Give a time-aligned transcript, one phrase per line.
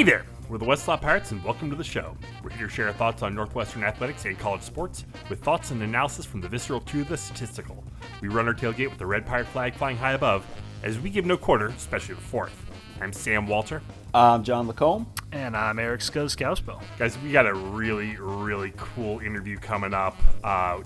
[0.00, 2.16] Hey there, we're the Westlaw Pirates and welcome to the show.
[2.42, 5.82] We're here to share our thoughts on Northwestern athletics and college sports with thoughts and
[5.82, 7.84] analysis from the visceral to the statistical.
[8.22, 10.46] We run our tailgate with the red pirate flag flying high above
[10.82, 12.54] as we give no quarter, especially the fourth.
[13.02, 13.82] I'm Sam Walter.
[14.14, 15.06] I'm John Lacombe.
[15.32, 16.82] And I'm Eric Skoskauspo.
[16.98, 20.16] Guys, we got a really, really cool interview coming up.
[20.42, 20.80] Uh,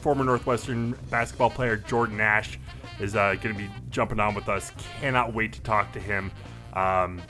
[0.00, 2.56] former Northwestern basketball player Jordan Nash
[3.00, 4.70] is uh, going to be jumping on with us.
[5.00, 6.30] Cannot wait to talk to him.
[6.74, 7.20] Um,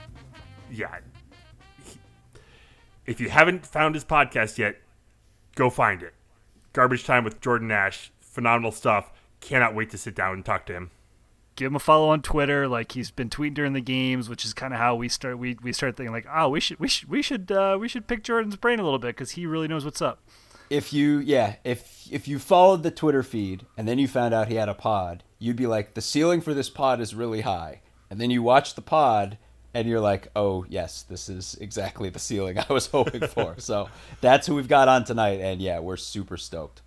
[0.71, 0.99] yeah.
[3.05, 4.77] He- if you haven't found his podcast yet,
[5.55, 6.15] go find it.
[6.73, 8.13] Garbage Time with Jordan Nash.
[8.21, 9.13] Phenomenal stuff.
[9.41, 10.91] Cannot wait to sit down and talk to him.
[11.57, 12.69] Give him a follow on Twitter.
[12.69, 15.39] Like he's been tweeting during the games, which is kind of how we start.
[15.39, 18.07] We we start thinking like, oh, we should we should we should uh, we should
[18.07, 20.21] pick Jordan's brain a little bit because he really knows what's up.
[20.71, 24.49] If you yeah, if if you followed the Twitter feed and then you found out
[24.49, 27.81] he had a pod, you'd be like, the ceiling for this pod is really high.
[28.09, 29.37] And then you watch the pod
[29.75, 33.55] and you're like, oh yes, this is exactly the ceiling I was hoping for.
[33.59, 33.89] so
[34.21, 36.83] that's who we've got on tonight, and yeah, we're super stoked.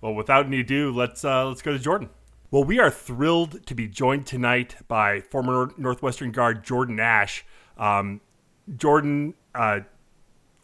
[0.00, 2.10] Well, without any ado, let's uh, let's go to Jordan.
[2.50, 7.44] Well, we are thrilled to be joined tonight by former Northwestern guard Jordan Nash.
[7.76, 8.20] Um,
[8.76, 9.80] Jordan, uh,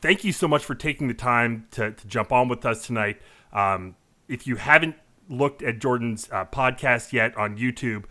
[0.00, 3.20] thank you so much for taking the time to, to jump on with us tonight.
[3.52, 3.96] Um,
[4.28, 4.94] if you haven't
[5.28, 8.04] looked at Jordan's uh, podcast yet on YouTube,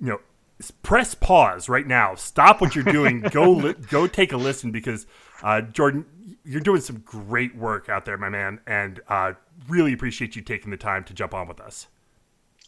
[0.00, 0.26] you know, s-
[0.82, 2.14] press pause right now.
[2.14, 3.20] Stop what you're doing.
[3.20, 5.06] go li- go take a listen because
[5.42, 6.06] uh, Jordan,
[6.44, 9.32] you're doing some great work out there, my man, and uh,
[9.68, 11.88] really appreciate you taking the time to jump on with us.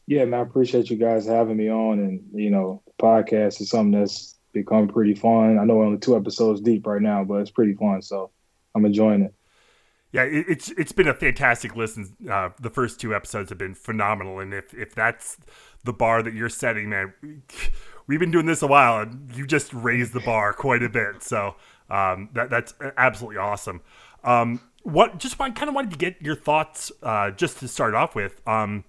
[0.07, 1.99] Yeah, man, I appreciate you guys having me on.
[1.99, 5.59] And, you know, the podcast is something that's become pretty fun.
[5.59, 8.01] I know we're only two episodes deep right now, but it's pretty fun.
[8.01, 8.31] So
[8.75, 9.35] I'm enjoying it.
[10.13, 12.17] Yeah, it, it's it's been a fantastic listen.
[12.31, 15.37] Uh, the first two episodes have been phenomenal, and if if that's
[15.85, 17.13] the bar that you're setting, man,
[18.07, 21.23] we've been doing this a while, and you just raised the bar quite a bit.
[21.23, 21.57] So
[21.91, 23.83] um, that that's absolutely awesome.
[24.25, 27.95] Um, what just want, kind of wanted to get your thoughts, uh, just to start
[27.95, 28.85] off with, um,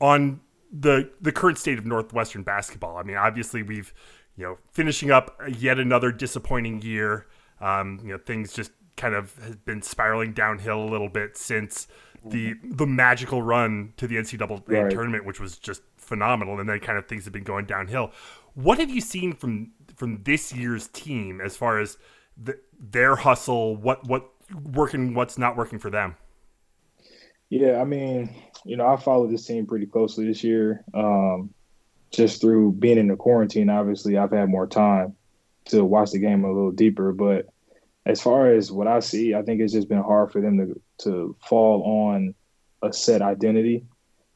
[0.00, 0.40] on
[0.72, 2.96] the the current state of Northwestern basketball.
[2.96, 3.92] I mean, obviously we've
[4.36, 7.26] you know finishing up yet another disappointing year.
[7.60, 8.72] Um, you know, things just
[9.04, 11.86] kind of has been spiraling downhill a little bit since
[12.24, 14.90] the the magical run to the NCAA Right.
[14.90, 18.12] tournament, which was just phenomenal, and then kind of things have been going downhill.
[18.54, 21.98] What have you seen from from this year's team as far as
[22.36, 23.76] the, their hustle?
[23.76, 24.30] What what
[24.72, 25.14] working?
[25.14, 26.16] What's not working for them?
[27.50, 30.84] Yeah, I mean, you know, I followed this team pretty closely this year.
[30.94, 31.54] Um,
[32.12, 35.16] just through being in the quarantine, obviously, I've had more time
[35.66, 37.12] to watch the game a little deeper.
[37.12, 37.46] But
[38.06, 40.80] as far as what I see, I think it's just been hard for them to
[41.04, 42.34] to fall on
[42.82, 43.84] a set identity.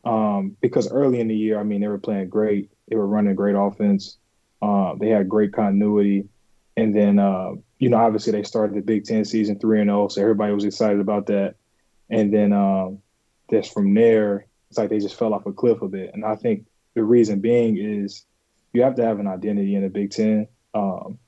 [0.05, 2.71] Um, because early in the year, I mean, they were playing great.
[2.89, 4.17] They were running great offense.
[4.63, 6.29] Um, they had great continuity.
[6.77, 10.09] And then, uh, you know, obviously they started the Big Ten season 3 and 0.
[10.09, 11.57] So everybody was excited about that.
[12.09, 13.01] And then um,
[13.51, 16.13] just from there, it's like they just fell off a cliff a bit.
[16.15, 18.25] And I think the reason being is
[18.73, 20.47] you have to have an identity in the Big Ten.
[20.75, 21.19] Um,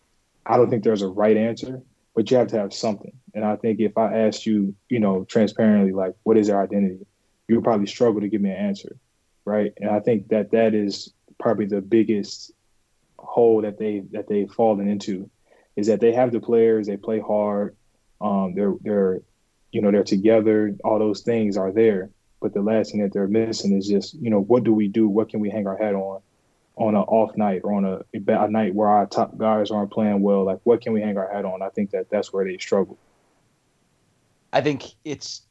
[0.46, 1.82] I don't think there's a right answer,
[2.14, 3.12] but you have to have something.
[3.34, 7.06] And I think if I asked you, you know, transparently, like, what is their identity,
[7.48, 8.96] you would probably struggle to give me an answer,
[9.44, 9.72] right?
[9.76, 12.52] And I think that that is probably the biggest
[13.18, 15.30] hole that they that they've fallen into,
[15.76, 17.76] is that they have the players, they play hard,
[18.20, 19.22] um, they're they're,
[19.72, 22.10] you know, they're together, all those things are there,
[22.40, 25.08] but the last thing that they're missing is just, you know, what do we do?
[25.08, 26.20] What can we hang our hat on?
[26.76, 30.22] On an off night or on a, a night where our top guys aren't playing
[30.22, 31.62] well, like what can we hang our hat on?
[31.62, 32.96] I think that that's where they struggle.
[34.52, 35.42] I think it's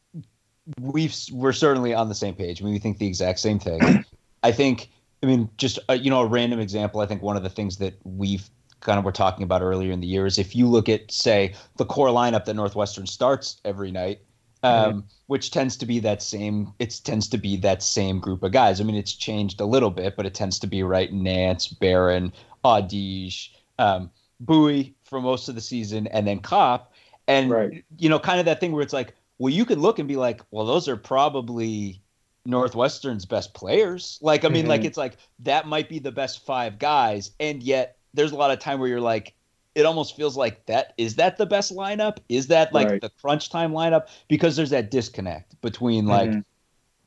[0.79, 2.61] we've we're certainly on the same page.
[2.61, 4.05] I mean, we think the exact same thing.
[4.43, 4.89] I think.
[5.21, 7.01] I mean, just uh, you know, a random example.
[7.01, 9.99] I think one of the things that we've kind of were talking about earlier in
[9.99, 13.91] the year is if you look at, say, the core lineup that Northwestern starts every
[13.91, 14.21] night,
[14.63, 16.73] um, which tends to be that same.
[16.79, 18.81] It tends to be that same group of guys.
[18.81, 21.11] I mean, it's changed a little bit, but it tends to be right.
[21.13, 22.33] Nance, Beran,
[22.65, 24.11] Audige, um,
[24.43, 26.93] Buie for most of the season, and then Kopp.
[27.27, 27.83] And Right.
[27.97, 30.15] you know, kind of that thing where it's like, well, you can look and be
[30.17, 32.01] like, well, those are probably
[32.45, 34.17] Northwestern's best players.
[34.21, 34.85] Like, I mean, like Mhm.
[34.85, 38.59] it's like that might be the best five guys, and yet there's a lot of
[38.59, 39.35] time where you're like,
[39.79, 42.19] it almost feels like that is that the best lineup?
[42.29, 43.01] Is that like Right.
[43.01, 44.07] the crunch time lineup?
[44.27, 46.43] Because there's that disconnect between like Mhm.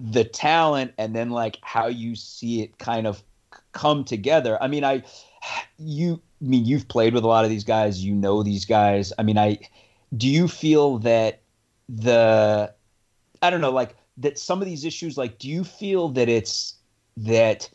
[0.00, 3.22] the talent and then like how you see it kind of
[3.72, 4.62] come together.
[4.62, 5.04] I mean, I
[5.78, 9.12] you I mean you've played with a lot of these guys, you know these guys.
[9.18, 9.58] I mean, I
[10.16, 11.42] do you feel that
[11.88, 12.72] the
[13.42, 16.76] I don't know, like that some of these issues, like do you feel that it's
[17.16, 17.70] that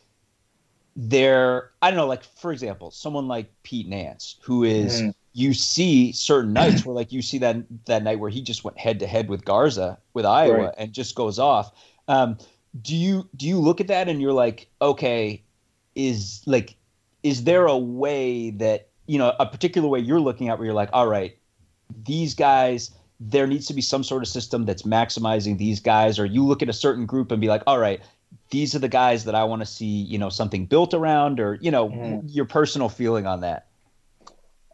[0.97, 5.13] they're I don't know, like for example, someone like Pete Nance, who is, Mhm.
[5.33, 8.77] you see certain nights where like you see that that night where he just went
[8.79, 10.73] head to head with Garza with Iowa Right.
[10.77, 11.71] and just goes off.
[12.07, 12.37] Um,
[12.81, 15.43] do you do you look at that and you're like, okay,
[15.95, 16.75] is like
[17.21, 20.73] is there a way that you know a particular way you're looking at where you're
[20.73, 21.37] like, all right,
[22.05, 26.25] these guys there needs to be some sort of system that's maximizing these guys or
[26.25, 27.99] you look at a certain group and be like all right
[28.49, 31.55] these are the guys that i want to see you know something built around or
[31.61, 32.21] you know Mhm.
[32.25, 33.67] your personal feeling on that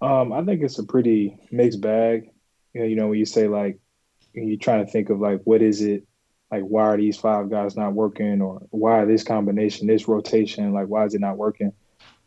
[0.01, 2.29] Um, I think it's a pretty mixed bag.
[2.73, 3.79] You know, you know, when you say like
[4.33, 6.05] you're trying to think of like what is it,
[6.51, 10.87] like why are these five guys not working, or why this combination, this rotation, like
[10.87, 11.71] why is it not working?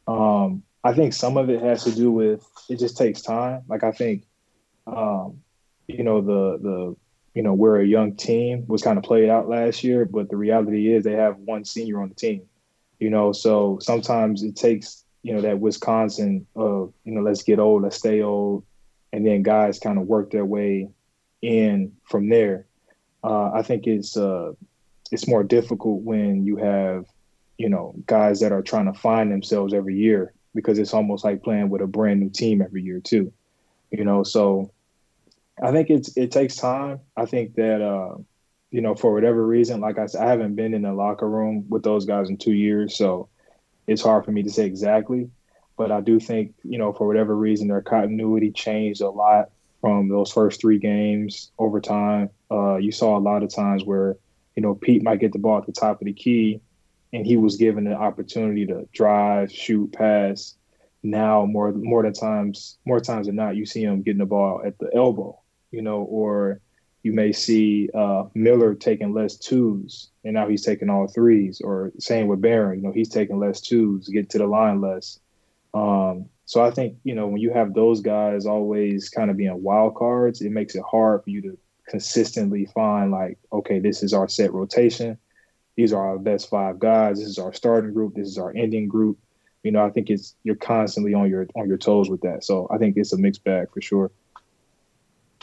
[0.06, 3.62] Um, I think some of it has to do with it just takes time.
[3.69, 4.25] Like I think,
[4.87, 5.43] um,
[5.88, 6.96] you know, the the
[7.36, 10.36] you know we're a young team was kind of played out last year, but the
[10.36, 12.40] reality is they have one senior on the team.
[12.98, 17.58] You know, so sometimes it takes you know that Wisconsin of you know let's get
[17.58, 18.64] old, let's stay old,
[19.12, 20.88] and then guys kind of work their way
[21.42, 22.64] in from there.
[23.22, 24.52] Uh, I think it's uh,
[25.12, 27.04] it's more difficult when you have
[27.58, 31.42] you know guys that are trying to find themselves every year because it's almost like
[31.42, 33.30] playing with a brand new team every year too.
[33.90, 34.70] You know, so
[35.62, 37.00] I think it's it takes time.
[37.17, 38.17] I think that uh,
[38.70, 41.67] you know for whatever reason, like I said, I haven't been in the locker room
[41.69, 43.29] with those guys in two years, so
[43.87, 45.31] it's hard for me to say exactly.
[45.79, 49.50] But I do think you know for whatever reason their continuity changed a lot
[49.81, 52.31] from those first three games over time.
[52.50, 54.17] Uh, you saw a lot of times where
[54.56, 56.61] you know Pete might get the ball at the top of the key,
[57.12, 60.55] and he was given the opportunity to drive, shoot, pass.
[61.03, 64.62] Now more more than times more times than not, you see him getting the ball
[64.67, 65.38] at the elbow,
[65.70, 66.60] you know, or
[67.02, 71.60] you may see uh, Miller taking less twos, and now he's taking all threes.
[71.60, 75.20] Or same with Beran, you know, he's taking less twos, get to the line less.
[75.72, 79.62] Um, so I think you know when you have those guys always kind of being
[79.62, 81.58] wild cards, it makes it hard for you to
[81.88, 85.19] consistently find like, okay, this is our set rotation.
[85.76, 87.19] These are our best five guys.
[87.19, 88.14] This is our starting group.
[88.14, 89.19] This is our ending group.
[89.62, 92.44] You know, I think it's you're constantly on your on your toes with that.
[92.44, 94.10] So I think it's a mixed bag for sure.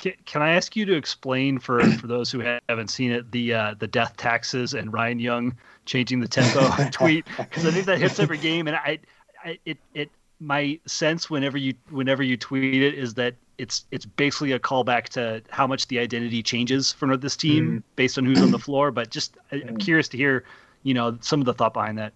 [0.04, 3.54] Can, can I ask you to explain for, for those who haven't seen it the
[3.54, 5.56] uh, the death taxes and Ryan Young
[5.86, 9.00] changing the tempo tweet because I think that hits every game and I,
[9.44, 10.12] I it it
[10.42, 15.06] my sense whenever you whenever you tweet it is that it's it's basically a callback
[15.10, 18.92] to how much the identity changes for this team based on who's on the floor.
[18.92, 20.44] But just I, I'm curious to hear
[20.84, 22.12] you know some of the thought behind that.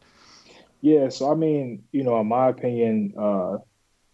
[0.82, 3.58] Yeah, so I mean, you know, in my opinion, uh,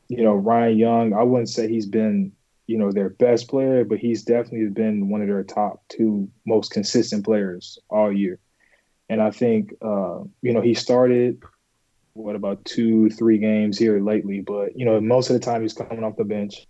[0.08, 2.31] you know, Ryan Young, I wouldn't say he's been,
[2.68, 6.71] you know, their best player, but he's definitely been one of their top two most
[6.71, 8.39] consistent players all year.
[9.10, 11.42] And I think, uh, you know, he started
[12.13, 15.74] what about two, three games here lately, but you know, most of the time he's
[15.74, 16.68] coming off the bench,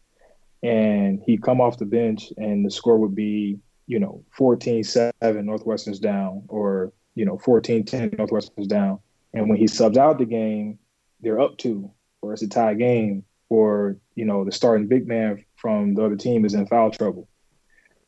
[0.62, 5.12] and he come off the bench, and the score would be, you know, 14-7
[5.44, 9.00] Northwestern's down, or you know, 14-10 Northwestern's down.
[9.34, 10.80] And when he subs out the game,
[11.20, 11.92] they're up two,
[12.22, 16.16] or it's a tie game, or you know the starting big man from the other
[16.16, 17.28] team is in foul trouble,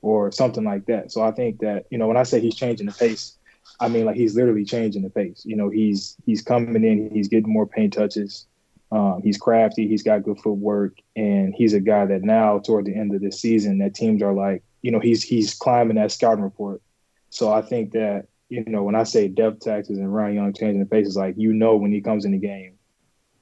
[0.01, 1.11] or something like that.
[1.11, 3.37] So I think that you know when I say he's changing the pace,
[3.79, 5.43] I mean like he's literally changing the pace.
[5.45, 8.47] You know he's he's coming in, he's getting more paint touches,
[8.91, 12.95] um, he's crafty, he's got good footwork, and he's a guy that now toward the
[12.95, 16.43] end of the season that teams are like, you know he's he's climbing that scouting
[16.43, 16.81] report.
[17.29, 20.79] So I think that you know, when I say depth taxes and Ryan Young changing
[20.79, 22.77] the pace, like you know when he comes in the game,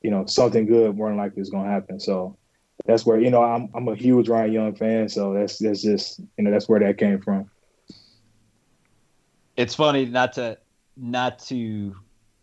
[0.01, 1.99] you know, something good more than likely is gonna happen.
[1.99, 2.37] So
[2.85, 6.19] that's where, you know, I'm I'm a huge Ryan Young fan, so that's that's just
[6.37, 7.49] you know, that's where that came from.
[9.55, 10.57] it's funny not to
[10.97, 11.95] not to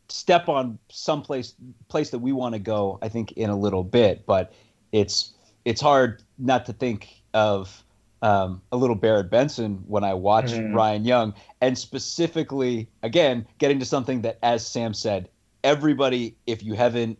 [0.08, 1.54] step on some place
[1.88, 4.52] place that we want to go i think in a little bit but
[4.92, 5.32] it's
[5.64, 7.84] it's hard not to think of
[8.22, 10.74] um, a little Barrett Benson when I watch Mhm.
[10.74, 11.32] Ryan Young,
[11.62, 15.30] and specifically, again, getting to something that, as Sam said,
[15.64, 17.18] everybody, if you haven't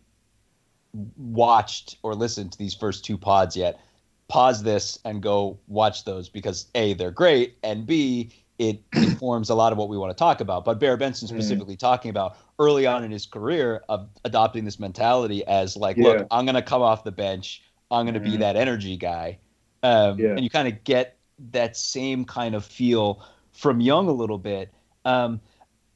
[0.93, 3.79] watched or listened to these first two pods yet,
[4.27, 9.55] pause this and go watch those because A, they're great, and B, it informs a
[9.55, 10.65] lot of what we want to talk about.
[10.65, 11.31] But Bear Benson Mhm.
[11.31, 16.03] specifically talking about early on in his career of adopting this mentality as like, Yeah.
[16.03, 18.39] look, I'm going to come off the bench, I'm going to be Mhm.
[18.39, 19.39] that energy guy.
[19.83, 20.35] Um, Yeah.
[20.35, 21.17] And you kind of get
[21.51, 24.71] that same kind of feel from Young a little bit.
[25.05, 25.41] Um,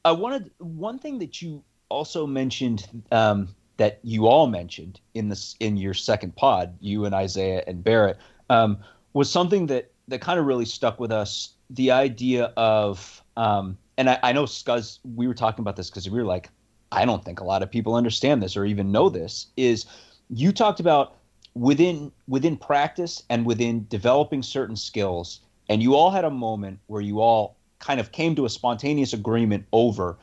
[0.04, 5.56] I wanted one thing that you also mentioned um, that you all mentioned in this
[5.60, 8.18] in your second pod, you and Isaiah and Barrett,
[8.50, 8.78] um,
[9.12, 11.50] was something that that kind of really stuck with us.
[11.70, 16.08] The idea of um, and I, I know Scuzz, we were talking about this because
[16.08, 16.50] we were like,
[16.92, 19.48] I don't think a lot of people understand this or even know this.
[19.56, 19.86] Is
[20.30, 21.16] you talked about
[21.54, 27.02] within within practice and within developing certain skills, and you all had a moment where
[27.02, 30.18] you all kind of came to a spontaneous agreement over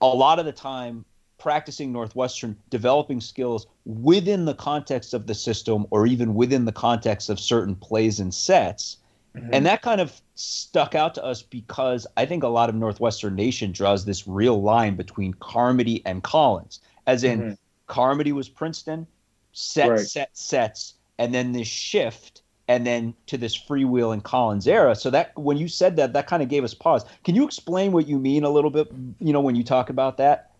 [0.00, 1.04] a lot of the time
[1.38, 7.30] practicing Northwestern, developing skills within the context of the system or even within the context
[7.30, 8.98] of certain plays and sets.
[9.36, 9.50] Mm-hmm.
[9.52, 13.34] And that kind of stuck out to us because I think a lot of Northwestern
[13.34, 17.52] Nation draws this real line between Carmody and Collins, as in mm-hmm.
[17.86, 19.06] Carmody was Princeton,
[19.52, 20.00] set, right.
[20.00, 24.94] set, sets, and then this shift and then to this freewheeling Collins era.
[24.96, 27.04] So that when you said that, that kind of gave us pause.
[27.24, 28.88] Can you explain what you mean a little bit?
[29.20, 30.50] You know, when you talk about that.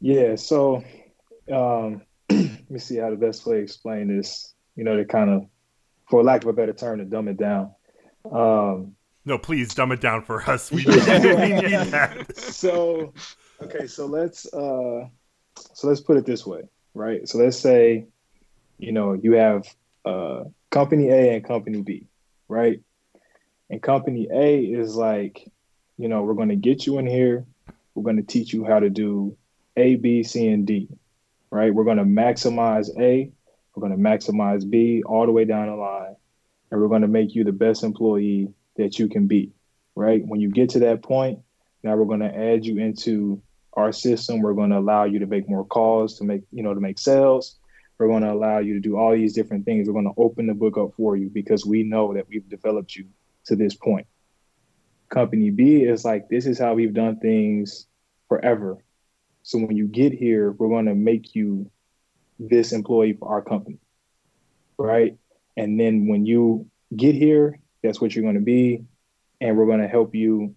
[0.00, 0.36] Yeah.
[0.36, 0.82] So,
[1.52, 4.54] um, let me see how the best way to explain this.
[4.76, 5.46] You know, to kind of,
[6.08, 7.74] for lack of a better term, to dumb it down.
[8.30, 10.70] Um, no, please dumb it down for us.
[10.70, 11.06] We, we need
[11.92, 12.36] that.
[12.36, 13.12] So,
[13.62, 15.08] okay, so let's uh,
[15.74, 16.62] so let's put it this way,
[16.94, 17.28] right?
[17.28, 18.06] So let's say,
[18.78, 19.66] you know, you have
[20.04, 22.06] uh, company A and company B,
[22.48, 22.80] right?
[23.68, 25.46] And company A is like,
[25.98, 27.44] you know, we're going to get you in here.
[27.94, 29.36] We're going to teach you how to do
[29.80, 30.88] A, B, C, and D,
[31.50, 31.74] right?
[31.74, 33.32] We're going to maximize A.
[33.74, 36.16] We're going to maximize B all the way down the line.
[36.70, 39.52] And we're going to make you the best employee that you can be,
[39.94, 40.22] right?
[40.24, 41.40] When you get to that point,
[41.82, 44.40] now we're going to add you into our system.
[44.40, 46.98] We're going to allow you to make more calls, to make, you know, to make
[46.98, 47.56] sales.
[47.98, 49.86] We're going to allow you to do all these different things.
[49.86, 52.96] We're going to open the book up for you because we know that we've developed
[52.96, 53.06] you
[53.46, 54.06] to this point.
[55.08, 57.86] Company B is like, this is how we've done things
[58.28, 58.78] forever.
[59.50, 61.68] So when you get here, we're going to make you
[62.38, 63.78] this employee for our company.
[64.78, 65.18] Right.
[65.56, 68.84] And then when you get here, that's what you're going to be.
[69.40, 70.54] And we're going to help you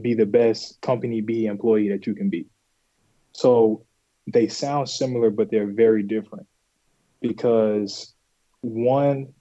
[0.00, 2.46] be the best company B employee that you can be.
[3.32, 3.84] So
[4.26, 6.46] they sound similar, but they're very different
[7.20, 8.14] because
[8.62, 9.34] one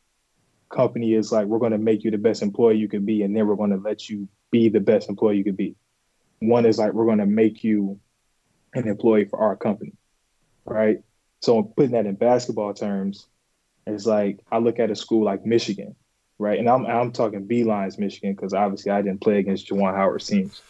[0.69, 3.33] company is like, we're going to make you the best employee you can be, and
[3.33, 5.77] then we're going to let you be the best employee you could be.
[6.39, 7.97] One is like, we're going to make you
[8.73, 9.93] an employee for our company,
[10.65, 11.03] right?
[11.41, 13.27] So putting that in basketball terms,
[13.87, 15.95] it's like I look at a school like Michigan,
[16.37, 16.59] right?
[16.59, 20.61] And I'm I'm talking Beilein's Michigan because obviously I didn't play against Juwan Howard teams.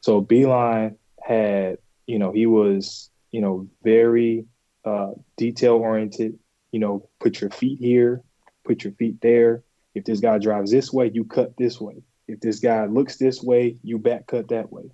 [0.00, 4.46] So Beilein had, you know, he was, you know, very
[4.84, 6.38] uh, detail oriented.
[6.72, 8.22] You know, put your feet here,
[8.64, 9.62] put your feet there.
[9.94, 12.02] If this guy drives this way, you cut this way.
[12.28, 14.90] If this guy looks this way, you back cut that way.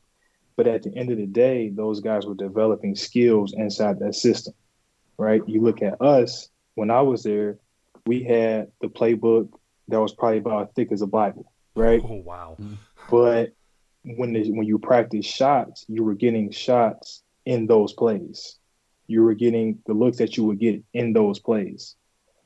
[0.57, 4.55] But at the end of the day, those guys were developing skills inside that system,
[5.19, 5.43] right?
[5.47, 7.59] You look at us, when I was there,
[8.07, 9.49] we had the playbook
[9.89, 12.01] that was probably about as thick as a Bible, right?
[12.05, 12.57] Oh, wow.
[12.61, 12.75] Mm-hmm.
[13.11, 13.53] But
[14.05, 18.59] when the, when you practice shots, you were getting shots in those plays
[19.07, 21.97] you were getting the looks that you would get in those plays.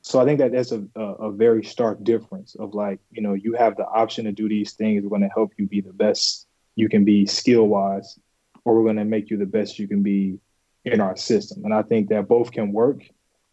[0.01, 3.33] So I think that that's a, a, a very stark difference of like, you know,
[3.33, 5.03] you have the option to do these things.
[5.03, 8.17] We're going to help you be the best you can be skill wise,
[8.65, 10.39] or we're going to make you the best you can be
[10.85, 11.65] in our system.
[11.65, 13.01] And I think that both can work,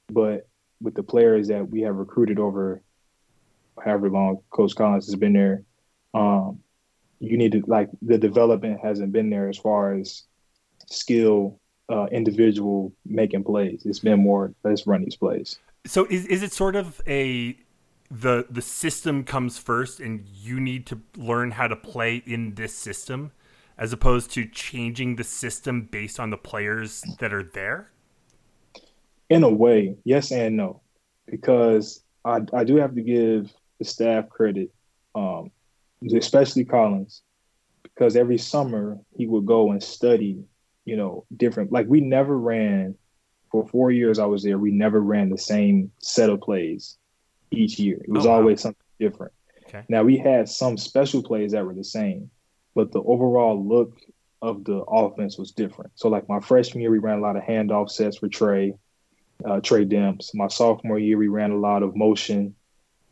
[0.09, 0.49] but
[0.81, 2.83] with the players that we have recruited over
[3.83, 5.65] however long Coach Collins has been there,
[6.15, 6.61] um,
[7.19, 10.25] you need to like the development hasn't been there as far as
[10.87, 13.83] skill uh, individual making plays.
[13.85, 15.59] It's been more let's run these plays.
[15.87, 17.57] So is is it sort of a
[18.11, 22.75] the the system comes first and you need to learn how to play in this
[22.75, 23.33] system
[23.79, 27.91] as opposed to changing the system based on the players that are there?
[29.29, 30.81] In a way, yes and no.
[31.27, 34.73] Because I, I do have to give the staff credit,
[35.15, 35.51] um,
[36.15, 37.23] especially Collins,
[37.83, 40.45] because every summer he would go and study
[40.87, 41.71] you know, different.
[41.71, 42.95] Like we never ran
[43.51, 44.59] for four years I was there.
[44.59, 46.97] We never ran the same set of plays
[47.51, 48.01] each year.
[48.03, 48.37] It was oh, wow.
[48.37, 49.33] always something different.
[49.69, 49.85] Okay.
[49.89, 52.31] Now we had some special plays that were the same,
[52.75, 53.99] but the overall look
[54.43, 55.93] of the offense was different.
[55.95, 58.75] So like my freshman year, we ran a lot of handoff sets for Tre,
[59.45, 60.35] uh, Tre Demps.
[60.35, 62.55] My sophomore year, we ran a lot of motion.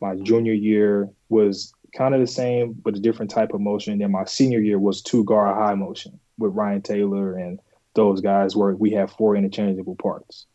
[0.00, 3.98] My junior year was kind of the same, but a different type of motion.
[3.98, 7.58] Then my senior year was two guard high motion with Ryan Taylor and
[7.94, 10.46] those guys where we have four interchangeable parts.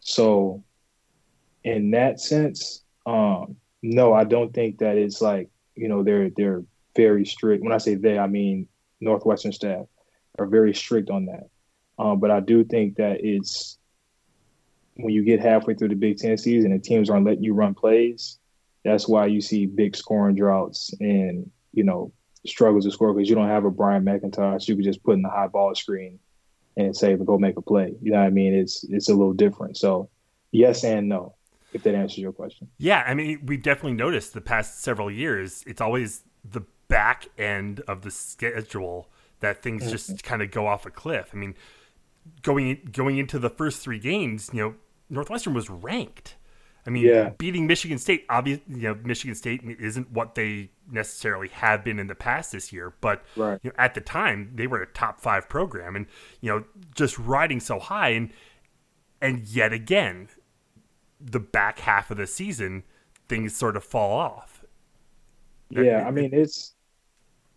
[0.00, 0.64] So
[1.64, 6.62] in that sense, um, no, I don't think that it's like, you know, they're they're
[6.94, 7.64] very strict.
[7.64, 8.68] When I say they, I mean
[9.00, 9.86] Northwestern staff
[10.38, 11.48] are very strict on that.
[11.98, 13.78] Um, but I do think that it's
[14.96, 17.74] when you get halfway through the Big Ten season and teams aren't letting you run
[17.74, 18.38] plays,
[18.84, 22.12] that's why you see big scoring droughts and, you know,
[22.46, 24.68] struggles to score because you don't have a Bryant McIntosh.
[24.68, 26.18] You could just put in the high ball screen
[26.76, 28.54] and say, "Go make a play." You know what I mean?
[28.54, 29.76] It's it's a little different.
[29.76, 30.10] So,
[30.52, 31.34] yes and no.
[31.72, 32.68] If that answers your question.
[32.78, 35.62] Yeah, I mean, we've definitely noticed the past several years.
[35.66, 39.10] It's always the back end of the schedule
[39.40, 39.90] that things mm-hmm.
[39.92, 41.30] just kind of go off a cliff.
[41.32, 41.54] I mean,
[42.42, 44.74] going going into the first three games, you know,
[45.10, 46.36] Northwestern was ranked.
[46.86, 47.30] I mean, yeah.
[47.36, 52.06] beating Michigan State, obviously, you know, Michigan State isn't what they necessarily have been in
[52.06, 53.60] the past this year, but right.
[53.62, 56.06] you know, at the time they were a top five program, and
[56.40, 58.32] you know, just riding so high, and
[59.20, 60.28] and yet again,
[61.20, 62.84] the back half of the season,
[63.28, 64.64] things sort of fall off.
[65.70, 66.74] Yeah, I mean, it's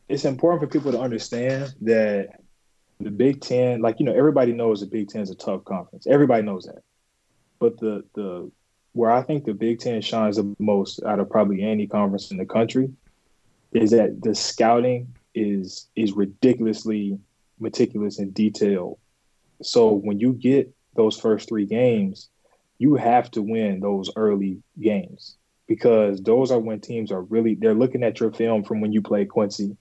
[0.10, 2.41] it's important for people to understand that
[3.00, 6.08] the Big Ten, like you know, everybody knows the Big Ten is a tough conference.
[6.08, 6.84] Everybody knows that,
[7.60, 8.51] but the the
[8.94, 12.38] where I think the Big Ten shines the most out of probably any conference in
[12.38, 12.91] the country
[13.72, 17.18] is that the scouting is is ridiculously
[17.60, 18.98] meticulous and detailed.
[19.62, 22.30] So when you get those first three games,
[22.81, 27.75] you have to win those early games because those are when teams are really they're
[27.75, 29.77] looking at your film from when you play Quincy,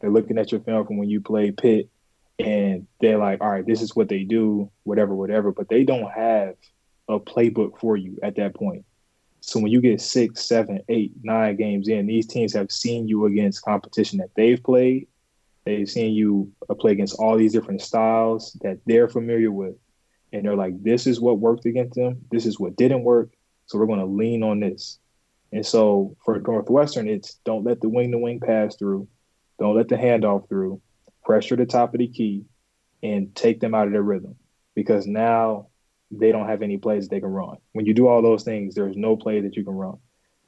[0.00, 1.90] they're looking at your film from when you play Pitt,
[2.38, 5.50] and they're like, all right, this is what they do, whatever, whatever.
[5.50, 6.54] But they don't have
[7.08, 8.84] a playbook for you at that point.
[9.40, 13.26] So when you get six, seven, eight, nine games in, these teams have seen you
[13.26, 15.08] against competition that they've played.
[15.64, 19.74] They've seen you play against all these different styles that they're familiar with.
[20.34, 22.20] And they're like, this is what worked against them.
[22.32, 23.30] This is what didn't work.
[23.66, 24.98] So we're going to lean on this.
[25.52, 29.06] And so for Northwestern, it's don't let the wing to wing pass through.
[29.60, 30.82] Don't let the handoff through.
[31.24, 32.44] Pressure the top of the key
[33.00, 34.34] and take them out of their rhythm.
[34.74, 35.68] Because now
[36.10, 37.58] they don't have any plays they can run.
[37.72, 39.98] When you do all those things, there's no play that you can run.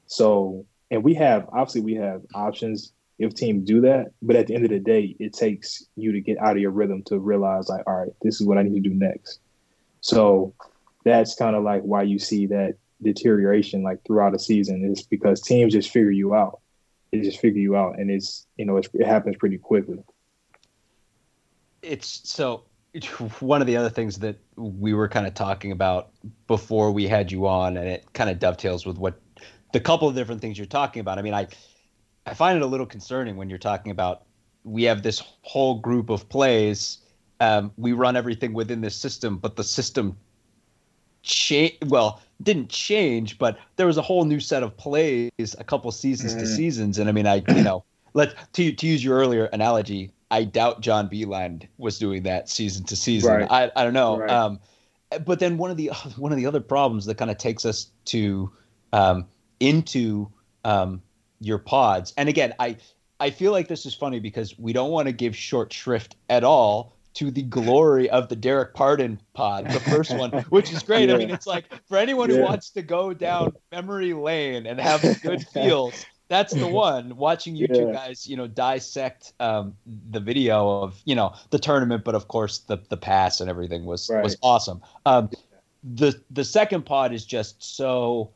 [0.09, 4.55] So, and we have obviously we have options if teams do that, but at the
[4.57, 7.69] end of the day, it takes you to get out of your rhythm to realize
[7.69, 9.39] like, all right, this is what I need to do next.
[10.07, 10.55] So
[11.05, 15.41] that's kind of like why you see that deterioration like throughout the season is because
[15.43, 16.61] teams just figure you out.
[17.11, 19.99] They just figure you out, and it's you know it's, it happens pretty quickly.
[21.83, 22.65] It's so
[23.41, 26.11] one of the other things that we were kind of talking about
[26.47, 29.21] before we had you on, and it kind of dovetails with what
[29.73, 31.19] the couple of different things you're talking about.
[31.19, 31.49] I mean, I
[32.27, 34.23] I find it a little concerning when you're talking about
[34.63, 36.99] we have this whole group of plays.
[37.41, 40.17] Um, we run everything within this system, but the system
[41.23, 45.91] change well didn't change, but there was a whole new set of plays a couple
[45.93, 46.41] seasons mm-hmm.
[46.41, 50.13] to seasons, and I mean, I you know let to to use your earlier analogy,
[50.31, 53.33] I doubt John Beilein was doing that season to season.
[53.33, 53.51] Right.
[53.51, 54.19] I, I don't know.
[54.19, 54.31] Right.
[54.31, 54.61] Um,
[55.25, 57.91] but then one of the one of the other problems that kind of takes us
[58.07, 58.51] to
[58.93, 59.27] um,
[59.61, 60.31] into
[60.65, 61.03] um,
[61.41, 62.77] your pods, and again, I
[63.21, 66.45] I feel like this is funny because we don't want to give short shrift at
[66.45, 71.09] all to the glory of the Dererk Pardon pod, the first one, which is great.
[71.09, 71.17] Yeah.
[71.17, 72.37] I mean, it's like for anyone yeah.
[72.37, 77.55] who wants to go down memory lane and have good feels that's the one watching
[77.55, 77.77] you yeah.
[77.77, 79.75] two guys you know dissect um,
[80.11, 83.85] the video of you know the tournament but of course the the pass and everything
[83.85, 84.23] was right.
[84.23, 85.31] was awesome um,
[85.83, 88.31] the the second pod is just so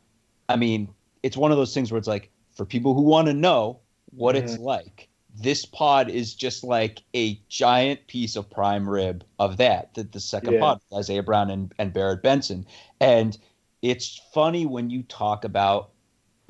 [0.49, 0.89] i mean
[1.23, 3.79] it's one of those things where it's like for people who want to know
[4.13, 4.45] what mm-hmm.
[4.45, 9.95] it's like this pod is just like a giant piece of prime rib of that
[9.95, 10.61] the, the second yeah.
[10.61, 12.67] pod isaiah brown and, and barrett benson
[13.01, 13.39] and
[13.83, 15.91] it's funny when you talk about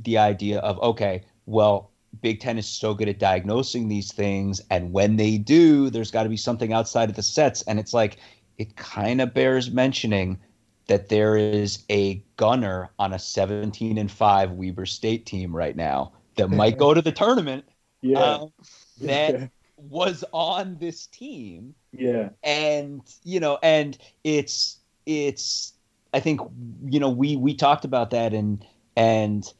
[0.01, 1.90] the idea of okay well,
[2.23, 6.23] Big Ten is so good at diagnosing these things, and when they do, there's got
[6.23, 8.19] to be something outside of the sets, and it's like
[8.59, 10.38] it kind of bears mentioning
[10.87, 16.12] that there is a gunner on a 17 and 5 Weber State team right now
[16.37, 17.64] that might go to the tournament.
[18.02, 18.18] Yeah.
[18.18, 18.52] Um,
[19.00, 21.74] that was on this team.
[21.92, 22.30] Yeah.
[22.42, 25.72] And you know, and it's it's
[26.12, 26.40] I think
[26.84, 28.64] you know we we talked about that and
[28.96, 29.50] and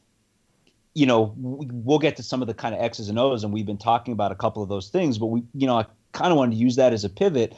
[0.93, 3.65] you know, we'll get to some of the kind of X's and O's, and we've
[3.65, 6.37] been talking about a couple of those things, but we, you know, I kind of
[6.37, 7.55] wanted to use that as a pivot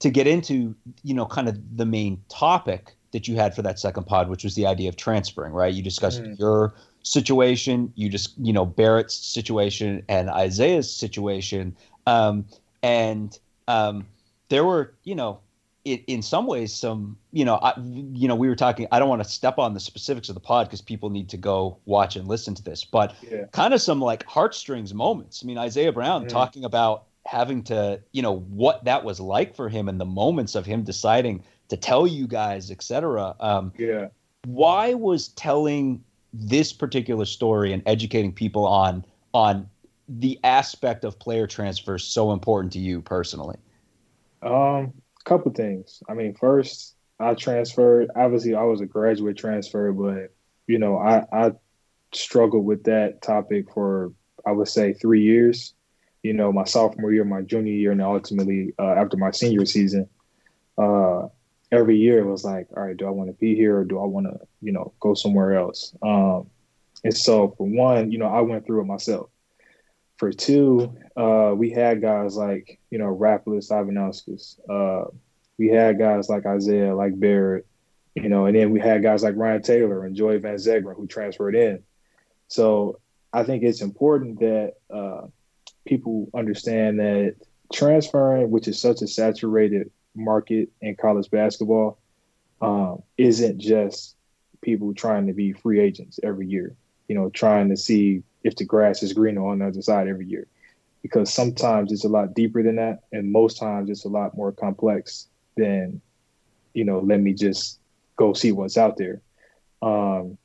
[0.00, 3.78] to get into, you know, kind of the main topic that you had for that
[3.78, 5.72] second pod, which was the idea of transferring, right?
[5.72, 6.38] You discussed mm.
[6.38, 11.76] your situation, you just, you know, Barrett's situation and Isaiah's situation.
[12.06, 12.46] Um,
[12.82, 13.38] and
[13.68, 14.06] um,
[14.48, 15.38] there were, you know,
[15.84, 19.08] it, in some ways some you know I, you know we were talking i don't
[19.08, 22.16] want to step on the specifics of the pod because people need to go watch
[22.16, 23.44] and listen to this but yeah.
[23.52, 26.28] kind of some like heartstrings moments i mean isaiah brown yeah.
[26.28, 30.54] talking about having to you know what that was like for him and the moments
[30.54, 34.08] of him deciding to tell you guys etc um, yeah
[34.46, 36.02] why was telling
[36.36, 39.68] this particular story and educating people on on
[40.08, 43.56] the aspect of player transfers so important to you personally
[44.42, 44.92] um
[45.24, 46.02] couple things.
[46.08, 48.10] I mean, first, I transferred.
[48.14, 50.34] Obviously, I was a graduate transfer, but
[50.66, 51.52] you know, I, I
[52.12, 54.12] struggled with that topic for
[54.46, 55.74] I would say three years.
[56.22, 60.08] You know, my sophomore year, my junior year, and ultimately uh, after my senior season,
[60.78, 61.28] uh,
[61.74, 63.98] every year it was like, all right, do I want to be here or do
[63.98, 65.94] I want to, you know, go somewhere else?
[66.02, 66.48] Um,
[67.02, 69.28] and so for one, you know, I went through it myself.
[70.16, 74.58] For two, uh, we had guys like, you know, Rapolas Ivanauskas.
[74.68, 75.10] Uh,
[75.58, 77.66] we had guys like Isaiah, like Barrett,
[78.14, 81.06] you know, and then we had guys like Ryan Taylor and Joey Van Zegeren who
[81.06, 81.82] transferred in.
[82.48, 83.00] So
[83.32, 85.26] I think it's important that uh,
[85.84, 87.36] people understand that
[87.72, 91.98] transferring, which is such a saturated market in college basketball,
[92.60, 94.16] um, isn't just
[94.60, 96.74] people trying to be free agents every year.
[97.08, 100.26] You know, trying to see if the grass is greener on the other side every
[100.26, 100.46] year,
[101.02, 104.52] because sometimes it's a lot deeper than that, and most times it's a lot more
[104.52, 106.00] complex than,
[106.72, 107.78] you know, let me just
[108.16, 109.20] go see what's out there.
[109.82, 110.38] Um,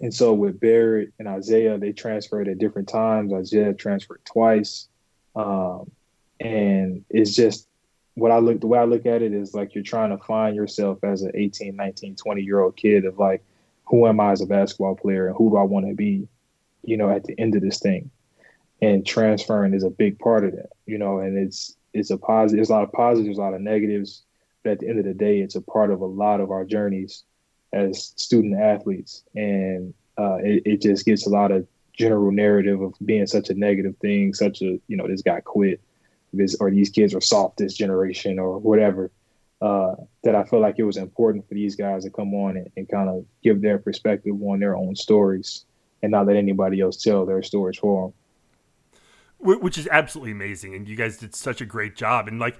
[0.00, 3.32] and so with Barrett and Isaiah, they transferred at different times.
[3.32, 4.88] Isaiah transferred twice.
[5.34, 5.90] Um,
[6.40, 7.67] and it's just
[8.18, 10.56] what I look, the way I look at it is like you're trying to find
[10.56, 13.42] yourself as an 18, 19, 20 year old kid of like,
[13.86, 16.28] who am I as a basketball player and who do I want to be,
[16.84, 18.10] you know, at the end of this thing.
[18.80, 22.58] And transferring is a big part of that, you know, and it's, it's a positive,
[22.58, 24.22] there's a lot of positives, a lot of negatives.
[24.62, 26.64] But at the end of the day, it's a part of a lot of our
[26.64, 27.24] journeys
[27.72, 32.94] as student athletes, and uh, it, it, just gets a lot of general narrative of
[33.04, 35.80] being such a negative thing, such a you know this guy quit,
[36.32, 39.10] this or these kids are soft this generation or whatever.
[39.60, 42.70] Uh, that I feel like it was important for these guys to come on and,
[42.76, 45.64] and kind of give their perspective on their own stories
[46.00, 48.14] and not let anybody else tell their stories for them.
[49.40, 52.28] Which is absolutely amazing, and you guys did such a great job.
[52.28, 52.58] And like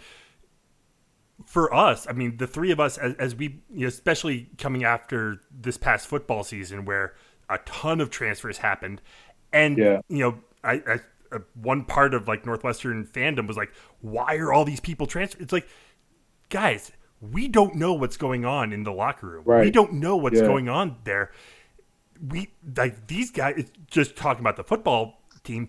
[1.44, 4.84] for us, I mean, the three of us, as, as we, you know, especially coming
[4.84, 7.14] after this past football season where
[7.48, 9.00] a ton of transfers happened,
[9.52, 10.00] and yeah.
[10.08, 11.00] you know, I, I
[11.32, 15.42] uh, one part of like Northwestern fandom was like, why are all these people transfer?
[15.42, 15.68] It's like,
[16.48, 19.44] guys, we don't know what's going on in the locker room.
[19.44, 19.64] Right.
[19.64, 20.46] We don't know what's yeah.
[20.46, 21.32] going on there.
[22.26, 23.70] We like these guys.
[23.90, 25.68] Just talking about the football team.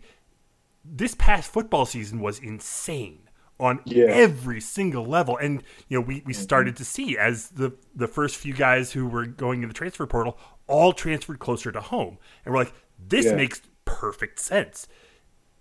[0.84, 4.06] This past football season was insane on yeah.
[4.06, 5.38] every single level.
[5.38, 6.42] And you know, we, we mm-hmm.
[6.42, 10.06] started to see as the the first few guys who were going in the transfer
[10.06, 13.36] portal all transferred closer to home, and we're like, this yeah.
[13.36, 14.88] makes perfect sense.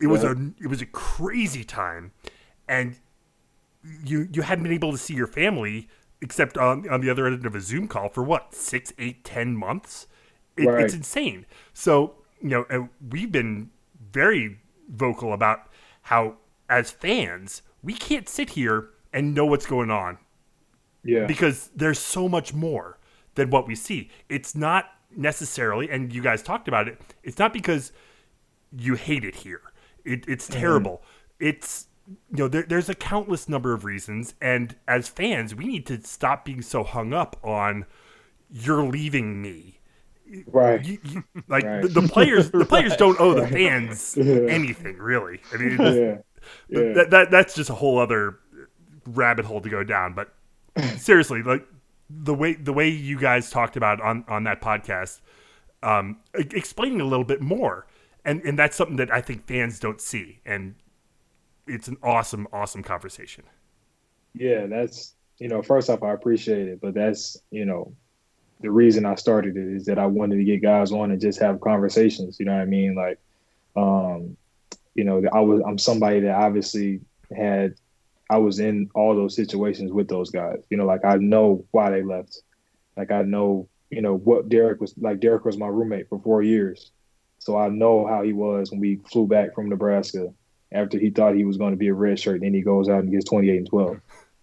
[0.00, 2.12] It was a it was a crazy time,
[2.68, 2.96] and
[4.04, 5.88] you you hadn't been able to see your family
[6.20, 9.56] except on on the other end of a Zoom call for what six, eight, ten
[9.56, 10.06] months.
[10.56, 10.84] It, right.
[10.84, 11.46] It's insane.
[11.72, 13.70] So you know, we've been
[14.12, 14.58] very
[14.88, 15.68] vocal about
[16.02, 16.36] how
[16.68, 20.18] as fans we can't sit here and know what's going on.
[21.04, 21.26] Yeah.
[21.26, 22.98] Because there's so much more
[23.34, 24.10] than what we see.
[24.28, 27.92] It's not necessarily, and you guys talked about it, it's not because
[28.76, 29.62] you hate it here.
[30.12, 30.60] It, it's mm-hmm.
[30.60, 31.02] terrible.
[31.40, 31.48] Mm-hmm.
[31.48, 35.84] It's you know there, there's a countless number of reasons and as fans we need
[35.84, 37.84] to stop being so hung up on
[38.50, 39.78] you're leaving me
[40.46, 41.82] right you, you, like right.
[41.82, 46.16] The, the, players the players don't owe the fans anything really i mean yeah
[46.68, 46.92] yeah.
[46.94, 48.38] that, that that's just a whole other
[49.06, 50.14] rabbit hole to go down.
[50.14, 50.34] But
[50.96, 51.66] seriously, like
[52.10, 55.20] the way the way you guys talked about on on that podcast,
[55.82, 57.86] um, explaining a little bit more,
[58.28, 60.74] and and that's something that I think fans don't see, and
[61.66, 63.44] it's an awesome awesome conversation.
[64.34, 67.94] Yeah, that's you know, first off, I appreciate it, but that's you know,
[68.60, 71.40] the reason I started it is that I wanted to get guys on and just
[71.40, 72.38] have conversations.
[72.38, 72.94] You know what I mean?
[72.94, 73.18] Like,
[73.76, 74.36] um,
[74.94, 77.00] you know, I was I'm somebody that obviously
[77.34, 77.76] had
[78.28, 80.58] I was in all those situations with those guys.
[80.68, 82.42] You know, like I know why they left.
[82.94, 86.42] Like I know, you know, what Dererk was like Dererk was my roommate for four
[86.42, 86.92] years.
[87.38, 90.32] So I know how he was when we flew back from Nebraska
[90.72, 93.02] after he thought he was going to be a red shirt, then he goes out
[93.02, 94.00] and gets 28 and 12.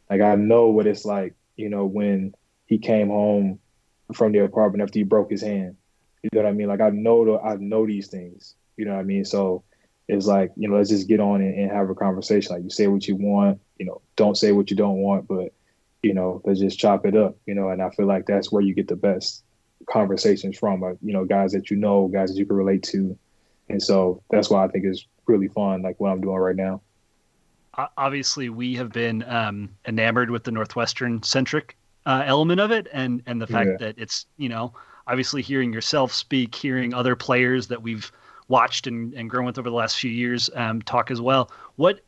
[0.10, 2.34] Like I know what it's like, you know, when
[2.66, 3.60] he came home
[4.14, 5.78] from the apartment after he broke his hand.
[6.24, 6.68] You know what I mean?
[6.68, 8.56] Like I know the, I know these things.
[8.78, 9.26] You know what I mean?
[9.26, 9.64] So
[10.08, 12.54] it's like, you know, let's just get on and, and, have a conversation.
[12.54, 15.54] Like you say what you want, you know, don't say what you don't want, but
[16.04, 18.62] you know, let's just chop it up, you know, and I feel like that's where
[18.62, 19.44] you get the best
[19.90, 23.18] conversations from, uh, you know, guys that you know, guys that you can relate to.
[23.70, 26.82] And so that's why I think it's really fun, like what I'm doing right now.
[27.98, 33.22] Obviously, we have been um, enamored with the Northwestern centric uh, element of it, and
[33.26, 33.88] and the fact yeah.
[33.88, 34.74] that it's you know
[35.08, 38.12] obviously hearing yourself speak, hearing other players that we've
[38.48, 41.52] watched and, and grown with over the last few years um, talk as well.
[41.76, 42.02] What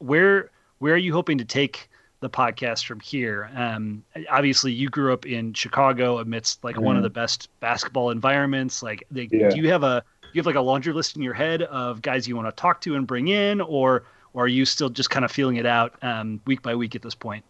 [0.00, 1.88] where where are you hoping to take
[2.22, 3.50] the podcast from here.
[3.54, 6.84] Um, obviously, you grew up in Chicago amidst like mm-hmm.
[6.84, 7.04] one of mm-hmm.
[7.04, 8.82] the best basketball environments.
[8.82, 9.50] Like, they, yeah.
[9.50, 12.26] do you have a you have like a laundry list in your head of guys
[12.26, 15.24] you want to talk to and bring in, or or are you still just kind
[15.24, 17.44] of feeling it out um, week by week at this point?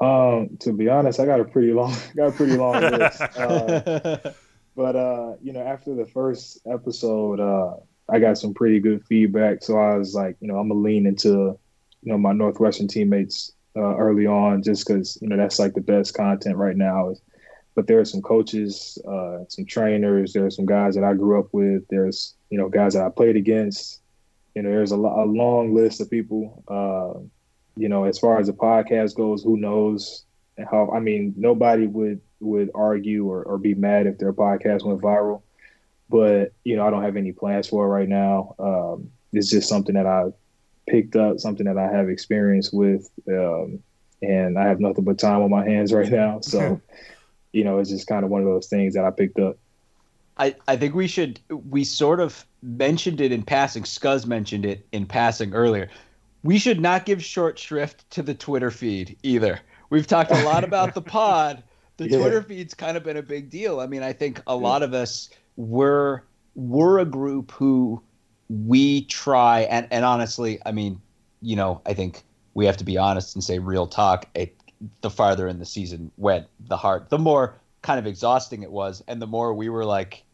[0.00, 3.20] Um, to be honest, I got a pretty long got a pretty long list.
[3.20, 4.32] Uh,
[4.76, 7.74] but uh, you know, after the first episode, uh,
[8.08, 9.62] I got some pretty good feedback.
[9.62, 11.58] So I was like, you know, I'm gonna lean into
[12.02, 15.80] you know my Northwestern teammates uh, early on, just because you know that's like the
[15.80, 17.14] best content right now.
[17.74, 20.32] But there are some coaches, uh, some trainers.
[20.32, 21.82] There are some guys that I grew up with.
[21.88, 24.00] There's you know guys that I played against.
[24.54, 26.62] You know, there's a, a long list of people.
[26.68, 27.20] Uh,
[27.76, 30.24] you know, as far as the podcast goes, who knows
[30.70, 30.90] how?
[30.94, 35.42] I mean, nobody would would argue or, or be mad if their podcast went viral.
[36.08, 38.54] But you know, I don't have any plans for it right now.
[38.58, 40.26] Um, it's just something that I
[40.86, 43.82] picked up, something that I have experience with, um,
[44.22, 46.40] and I have nothing but time on my hands right now.
[46.40, 46.80] So,
[47.52, 49.56] you know, it's just kind of one of those things that I picked up.
[50.36, 53.84] I, I think we should we sort of mentioned it in passing.
[53.84, 55.88] Scuzz mentioned it in passing earlier.
[56.42, 59.60] We should not give short shrift to the Twitter feed either.
[59.90, 61.62] We've talked a lot about the pod.
[61.96, 62.18] The yeah.
[62.18, 63.78] Twitter feed's kind of been a big deal.
[63.78, 66.24] I mean, I think a lot of us were
[66.56, 68.02] we're a group who
[68.48, 71.00] we try and and honestly, I mean,
[71.42, 72.22] you know, I think
[72.54, 74.28] we have to be honest and say real talk.
[74.34, 74.56] It,
[75.00, 79.02] the farther in the season went, the hard, the more kind of exhausting it was,
[79.08, 80.24] and the more we were like,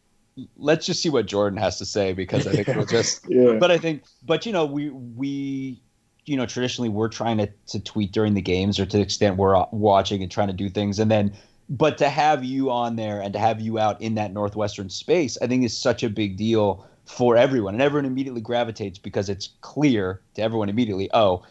[0.57, 3.25] let's just see what Jordan has to say because I think we'll just.
[3.29, 3.53] yeah.
[3.53, 5.81] But I think, but you know, we we
[6.25, 9.37] you know traditionally we're trying to to tweet during the games or to the extent
[9.37, 11.33] we're watching and trying to do things, and then
[11.69, 15.37] but to have you on there and to have you out in that northwestern space,
[15.41, 19.49] I think is such a big deal for everyone, and everyone immediately gravitates because it's
[19.59, 21.09] clear to everyone immediately.
[21.13, 21.43] Oh,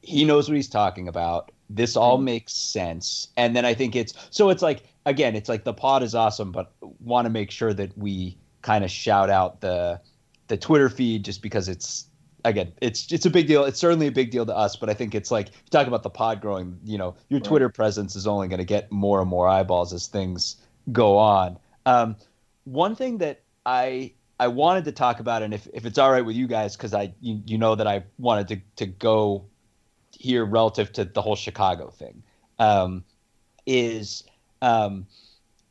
[0.00, 1.52] he knows what he's talking about.
[1.68, 2.24] This all mm-hmm.
[2.24, 6.02] makes sense, and then I think it's so it's like again, it's like the pod
[6.02, 10.00] is awesome, but want to make sure that we kind of shout out the
[10.48, 12.06] the Twitter feed just because it's
[12.44, 13.64] again, it's it's a big deal.
[13.64, 16.02] It's certainly a big deal to us, but I think it's like you talk about
[16.02, 16.78] the pod growing.
[16.84, 17.44] You know, your right.
[17.44, 20.56] Twitter presence is only going to get more and more eyeballs as things
[20.90, 21.58] go on.
[21.84, 22.16] Um,
[22.64, 26.24] one thing that I I wanted to talk about, and if, if it's all right
[26.24, 29.44] with you guys, because I you, you know that I wanted to to go
[30.10, 32.24] here relative to the whole Chicago thing,
[32.58, 33.04] um,
[33.66, 34.24] is
[34.60, 35.06] um,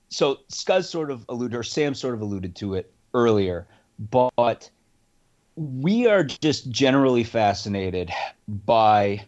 [0.07, 3.67] so Scuzz sort of alluded, or Sam sort of alluded to it earlier,
[4.09, 4.69] but
[5.57, 8.09] we are just generally fascinated
[8.47, 9.25] by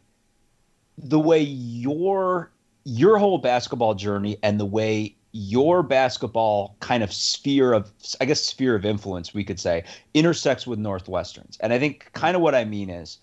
[0.98, 2.50] the way your
[2.86, 7.92] your whole basketball journey and the way your basketball kind of sphere of
[8.22, 11.58] I guess sphere of influence we could say intersects with Northwestern's.
[11.60, 13.18] And I think kind of what I mean is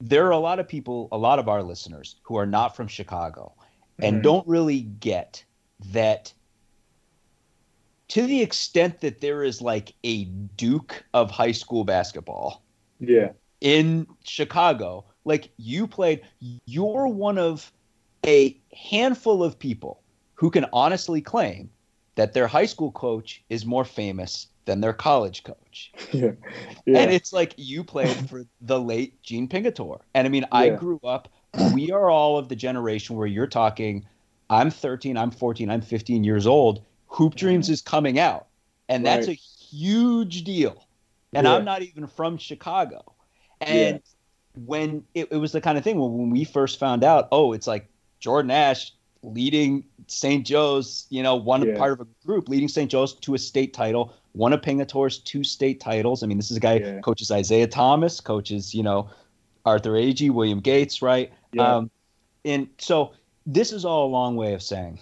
[0.00, 2.88] there are a lot of people, a lot of our listeners who are not from
[2.88, 3.52] Chicago
[4.00, 4.22] and mm-hmm.
[4.22, 5.44] don't really get
[5.92, 6.32] that
[8.08, 12.62] to the extent that there is like a Duke of high school basketball.
[13.00, 13.32] Yeah.
[13.60, 16.22] In Chicago, like you played,
[16.64, 17.70] you're one of
[18.26, 20.00] a handful of people
[20.34, 21.70] who can honestly claim
[22.16, 25.92] that their high school coach is more famous than their college coach.
[26.12, 26.32] Yeah.
[26.86, 27.00] yeah.
[27.00, 30.00] And it's like you played for the late Gene Pingatore.
[30.14, 30.58] And I mean, yeah.
[30.58, 31.28] I grew up,
[31.72, 34.06] we are all of the generation where you're talking,
[34.48, 36.82] I'm 13, I'm 14, I'm 15 years old
[37.14, 37.38] Hoop mm-hmm.
[37.38, 38.46] Dreams is coming out,
[38.88, 40.86] and that's a huge deal.
[41.32, 41.54] And yeah.
[41.54, 43.02] I'm not even from Chicago.
[43.60, 44.00] And
[44.66, 47.52] when it, it was the kind of thing when, when we first found out, oh,
[47.52, 47.88] it's like
[48.20, 48.92] Jordan Nash
[49.24, 50.46] leading St.
[50.46, 51.76] Joe's, you know, one yeah.
[51.76, 52.90] part of a group leading St.
[52.90, 56.22] Joe's to a state title, one of Pingatore's two state titles.
[56.22, 57.00] I mean, this is a guy yeah.
[57.00, 59.08] coaches Isiah Thomas, coaches, you know,
[59.64, 61.32] Arthur Agee, William Gates, right?
[61.52, 61.76] Yeah.
[61.76, 61.90] Um,
[62.44, 63.12] and so
[63.46, 65.00] this is all a long way of saying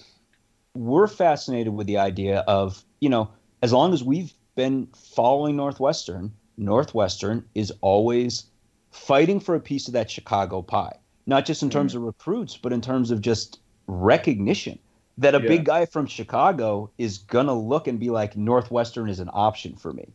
[0.74, 3.30] we're fascinated with the idea of, you know,
[3.62, 8.44] as long as we've been following Northwestern, Northwestern is always
[8.90, 12.56] fighting for a piece of that Chicago pie, not just in mm terms of recruits,
[12.56, 14.78] but in terms of just recognition
[15.18, 15.48] that a yeah.
[15.48, 19.76] big guy from Chicago is going to look and be like, Northwestern is an option
[19.76, 20.08] for me.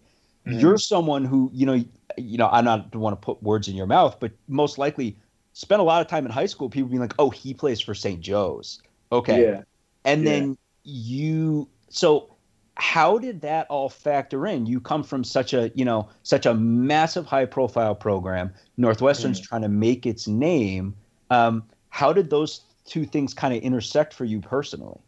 [0.46, 1.84] mm You're someone who, you know,
[2.18, 5.18] you know, I don't want to put words in your mouth, but most likely
[5.54, 7.94] spent a lot of time in high school, people being like, oh, he plays for
[7.94, 8.20] St.
[8.22, 8.82] Joe's.
[9.12, 9.44] Okay.
[9.44, 9.62] Yeah
[10.08, 10.32] and yeah.
[10.32, 12.34] then you so
[12.76, 16.54] how did that all factor in you come from such a you know such a
[16.54, 19.44] massive high profile program northwestern's mm.
[19.44, 20.96] trying to make its name
[21.30, 25.00] um, how did those two things kind of intersect for you personally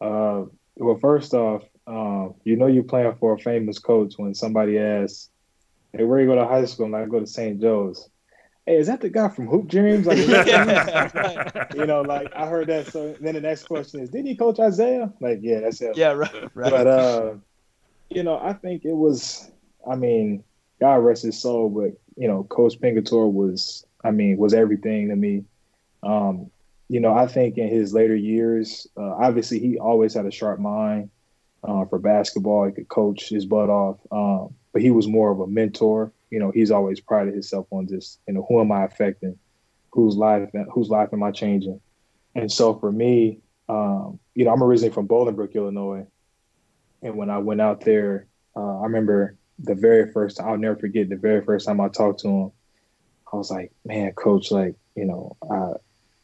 [0.00, 0.42] uh,
[0.76, 5.30] well first off um, you know you're playing for a famous coach when somebody asks
[5.92, 8.10] hey where you go to high school and i go to st joe's
[8.66, 10.06] hey, is that the guy from Hoop Dreams?
[10.06, 10.18] Like,
[11.74, 12.88] you know, like I heard that.
[12.92, 15.12] So then the next question is, did he coach Isiah?
[15.20, 15.96] Like, yeah, that's it.
[15.96, 16.50] Yeah, right.
[16.54, 16.70] right.
[16.70, 17.34] But uh,
[18.10, 19.50] you know, I think it was.
[19.88, 20.42] I mean,
[20.80, 23.84] God rest his soul, but you know, Coach Pingatore was.
[24.04, 25.44] I mean, was everything to me.
[26.02, 26.50] Um,
[26.88, 30.60] you know, I think in his later years, uh, obviously he always had a sharp
[30.60, 31.10] mind
[31.64, 32.66] uh, for basketball.
[32.66, 36.12] He could coach his butt off, um, but he was more of a mentor.
[36.30, 39.38] You know, he's always prided himself on just, you know, who am I affecting?
[39.90, 40.50] Whose life?
[40.72, 41.80] Whose life am I changing?
[42.34, 46.06] And so for me, um, you know, I'm originally from Bolingbrook, Illinois,
[47.02, 50.40] and when I went out there, uh, I remember the very first.
[50.40, 52.52] I'll never forget the very first time I talked to him.
[53.32, 55.36] I was like, "Man, coach, like, you know,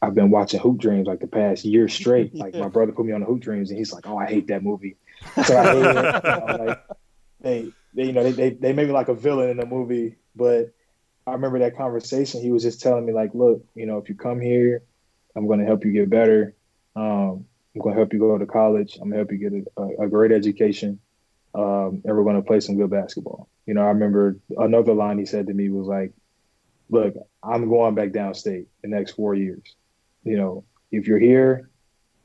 [0.03, 2.33] I've been watching Hoop Dreams like the past year straight.
[2.43, 4.47] Like my brother put me on the Hoop Dreams, and he's like, "Oh, I hate
[4.47, 4.97] that movie."
[5.45, 5.85] So I hate it.
[5.85, 6.83] You know, like,
[7.39, 10.17] they, they, you know, they, they, they made me like a villain in the movie.
[10.35, 10.73] But
[11.25, 12.41] I remember that conversation.
[12.41, 14.83] He was just telling me like, "Look, you know, if you come here,
[15.35, 16.53] I'm going to help you get better.
[16.97, 18.95] Um, I'm going to help you go to college.
[18.95, 20.99] I'm going to help you get a, a great education,
[21.55, 25.17] um, and we're going to play some good basketball." You know, I remember another line
[25.17, 26.11] he said to me was like,
[26.89, 29.75] "Look, I'm going back downstate the next four years."
[30.23, 31.69] You know, if you're here,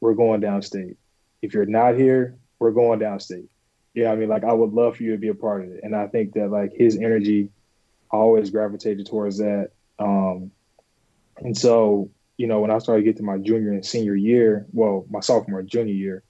[0.00, 0.96] we're going downstate.
[1.42, 3.48] If you're not here, we're going downstate.
[3.94, 5.80] Yeah, I mean, like I would love for you to be a part of it.
[5.82, 7.50] And I think that like his energy
[8.10, 9.70] always gravitated towards that.
[9.98, 10.50] Um,
[11.38, 15.06] and so, you know, when I started getting to my junior and senior year, well,
[15.10, 16.22] my sophomore and junior year,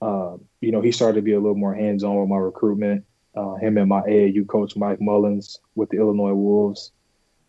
[0.00, 3.04] uh, you know, he started to be a little more hands-on with my recruitment.
[3.34, 6.92] Uh, him and my AAU coach Mike Mullins with the Illinois Wolves,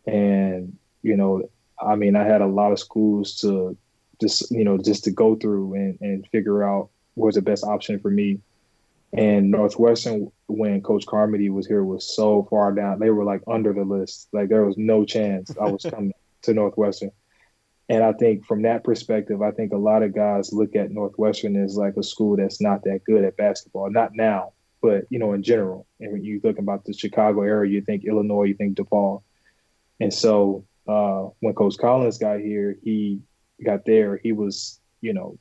[0.05, 3.77] and you know, I mean, I had a lot of schools to
[4.19, 7.63] just, you know, just to go through and, and figure out what was the best
[7.63, 8.39] option for me.
[9.13, 12.99] And Northwestern, when Coach Carmody was here, was so far down.
[12.99, 14.27] They were like under the list.
[14.33, 16.13] Like there was no chance I was coming
[16.43, 17.11] to Northwestern.
[17.89, 21.55] And I think from that perspective, I think a lot of guys look at Northwestern
[21.55, 23.89] as like a school that's not that good at basketball.
[23.89, 25.87] Not now, but you know, in general.
[26.01, 29.21] And when you look about the Chicago area, you think Illinois, you think DePaul.
[30.01, 33.21] And so uh, when Coach Collins got here, he
[33.63, 35.37] got there, he was, you know,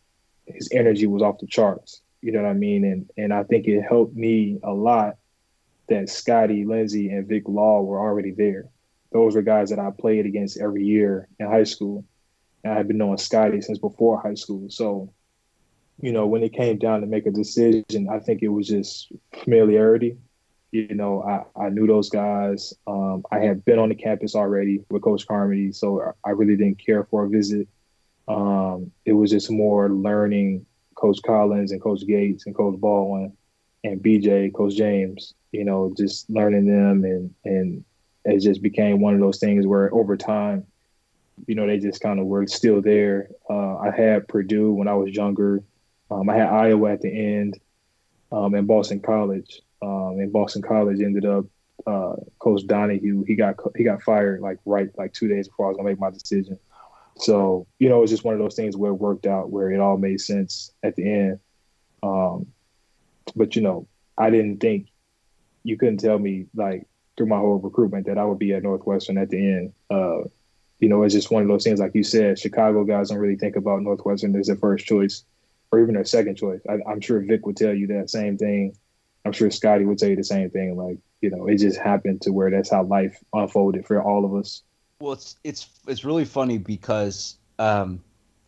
[0.47, 2.03] his energy was off the charts.
[2.23, 2.85] You know what I mean?
[2.85, 5.17] And and I think it helped me a lot
[5.89, 8.69] that Scotty, Lindsey and Vic Law were already there.
[9.13, 12.05] Those were guys that I played against every year in high school.
[12.65, 14.69] And I had been knowing Scotty since before high school.
[14.69, 15.13] So,
[16.01, 19.13] you know, when it came down to make a decision, I think it was just
[19.45, 20.17] familiarity
[20.73, 22.75] you know, I, I knew those guys.
[22.87, 26.85] Um, I had been on the campus already with Coach Carmody, so I really didn't
[26.85, 27.69] care for a visit.
[28.29, 33.37] Um, it was just more learning Coach Collins and Coach Gates and Coach Baldwin
[33.85, 35.35] and BJ, Coach James.
[35.53, 37.85] You know, just learning them, and and
[38.25, 40.67] it just became one of those things where over time,
[41.47, 43.31] you know, they just kind of were still there.
[43.49, 45.63] Uh, I had Purdue when I was younger.
[46.11, 47.59] Um, I had Iowa at the end,
[48.33, 51.47] um, and Boston College um, in Boston College ended up
[51.87, 53.25] uh, Coach Donahue.
[53.25, 56.01] He got he got fired like right like two days before I was gonna make
[56.01, 56.59] my decision.
[57.17, 59.71] So you know, it was just one of those things where it worked out, where
[59.71, 61.41] it all made sense at the end.
[62.03, 62.47] Um,
[63.35, 63.87] but you know,
[64.17, 64.89] I didn't think
[65.62, 66.87] you couldn't tell me like
[67.17, 69.73] through my whole recruitment that I would be at Northwestern at the end.
[69.91, 70.29] Uh,
[70.79, 73.37] you know, it's just one of those things, like you said, Chicago guys don't really
[73.37, 75.25] think about Northwestern as their first choice
[75.71, 76.61] or even their second choice.
[76.69, 78.77] I, am sure Vic would tell you that same thing
[79.27, 80.77] I'm sure Scotty would tell you the same thing.
[80.77, 84.35] Like, you know, it just happened to where that's how life unfolded for all of
[84.35, 84.62] us.
[85.01, 88.01] Well, it's it's it's really funny because um,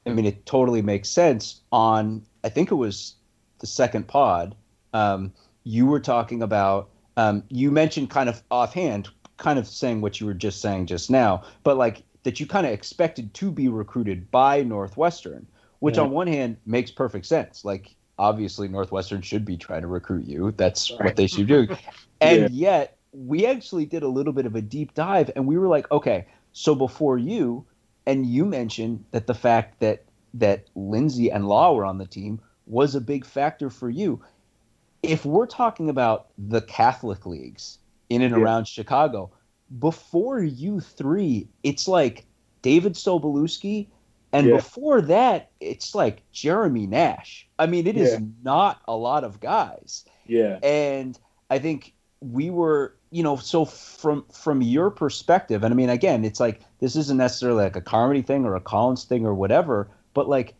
[0.07, 1.61] I mean, it totally makes sense.
[1.73, 3.17] On I think it was
[3.59, 4.55] the second pod,
[4.95, 5.33] um,
[5.65, 6.91] you were talking about.
[7.17, 11.11] Um, you mentioned kind of offhand, kind of saying what you were just saying just
[11.11, 15.45] now, but like that you kind of expected to be recruited by Northwestern,
[15.81, 16.05] which yeah.
[16.05, 17.65] on one hand makes perfect sense.
[17.65, 20.53] Like obviously Northwestern should be trying to recruit you.
[20.57, 21.05] That's right.
[21.05, 21.69] what they should do.
[22.21, 22.73] And yeah.
[22.73, 25.89] yet we actually did a little bit of a deep dive and we were like,
[25.93, 27.65] okay, so before you,
[28.07, 30.03] and you mentioned that the fact that
[30.35, 34.21] that Lindsey and Law were on the team was a big factor for you.
[35.03, 38.43] If we're talking about the Catholic leagues in and yeah.
[38.43, 39.31] around Chicago,
[39.79, 42.25] before you three, it's like
[42.63, 43.87] David Sobolewski
[44.33, 44.57] and yeah.
[44.57, 47.47] before that, it's like Jeremy Nash.
[47.59, 48.05] I mean, it yeah.
[48.05, 50.05] is not a lot of guys.
[50.27, 50.59] Yeah.
[50.63, 51.19] And
[51.51, 56.25] I think we were, you know, so from from your perspective, and I mean, again,
[56.25, 59.89] it's like this isn't necessarily like a Carmody thing or a Collins thing or whatever,
[60.13, 60.55] but like,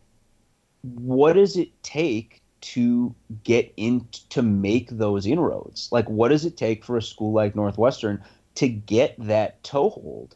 [0.81, 3.13] what does it take to
[3.43, 5.89] get in to make those inroads?
[5.91, 8.23] Like, what does it take for a school like Northwestern
[8.55, 10.35] to get that toehold?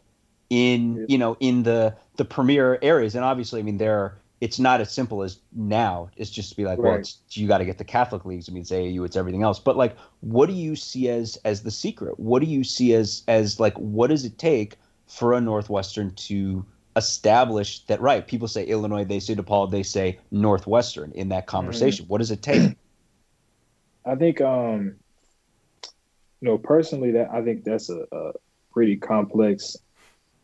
[0.53, 1.05] in Yeah.
[1.07, 3.15] you know in the the premier areas.
[3.15, 6.09] And obviously i mean there it's not as simple as now.
[6.17, 6.99] It's just to be like well Right.
[6.99, 8.49] it's you got to get the catholic leagues.
[8.49, 9.59] I mean it's aau it's everything else.
[9.59, 12.19] But like what do you see as as the secret?
[12.19, 14.75] What do you see as as like what does it take
[15.07, 20.19] for a northwestern to establish that right people say illinois they say depaul they say
[20.31, 22.05] northwestern in that conversation.
[22.07, 22.77] What does it take?
[24.05, 24.95] I think, um,
[26.41, 28.31] you know, personally, that I think that's a, a
[28.71, 29.77] pretty complex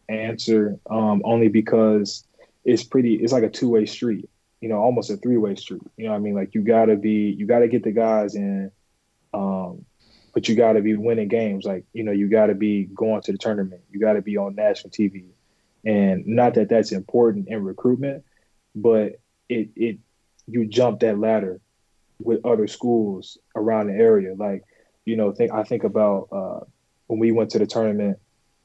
[0.09, 0.79] answer.
[0.89, 2.25] Um, only because
[2.65, 4.29] it's pretty, it's like a two way street.
[4.61, 5.83] You know, almost a three way street.
[5.97, 8.71] You know, I mean, like you gotta be, you gotta get the guys in,
[9.33, 9.85] um,
[10.33, 11.65] but you gotta be winning games.
[11.65, 13.81] Like you know, you gotta be going to the tournament.
[13.89, 15.27] You gotta be on national TV,
[15.85, 18.25] and not that that's important in recruitment,
[18.75, 19.99] but it it
[20.47, 21.61] you jump that ladder
[22.21, 24.35] with other schools around the area.
[24.35, 24.63] Like,
[25.05, 26.59] you know, think I think about uh,
[27.07, 28.19] when we went to the tournament,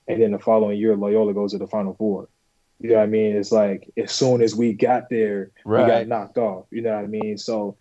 [0.09, 2.29] and then the following year Loyola goes to the Final Four.
[2.81, 3.37] You know what I mean?
[3.37, 6.67] It's like as soon as we got there, we got knocked off.
[6.71, 7.39] You know what I mean?
[7.39, 7.77] So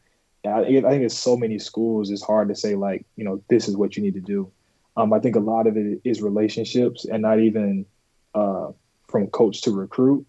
[0.45, 2.11] I, I think it's so many schools.
[2.11, 4.51] It's hard to say like, you know, this is what you need to do.
[4.95, 7.85] Um, I think a lot of it is relationships, and not even
[8.35, 8.71] uh,
[9.07, 10.25] from coach to recruit,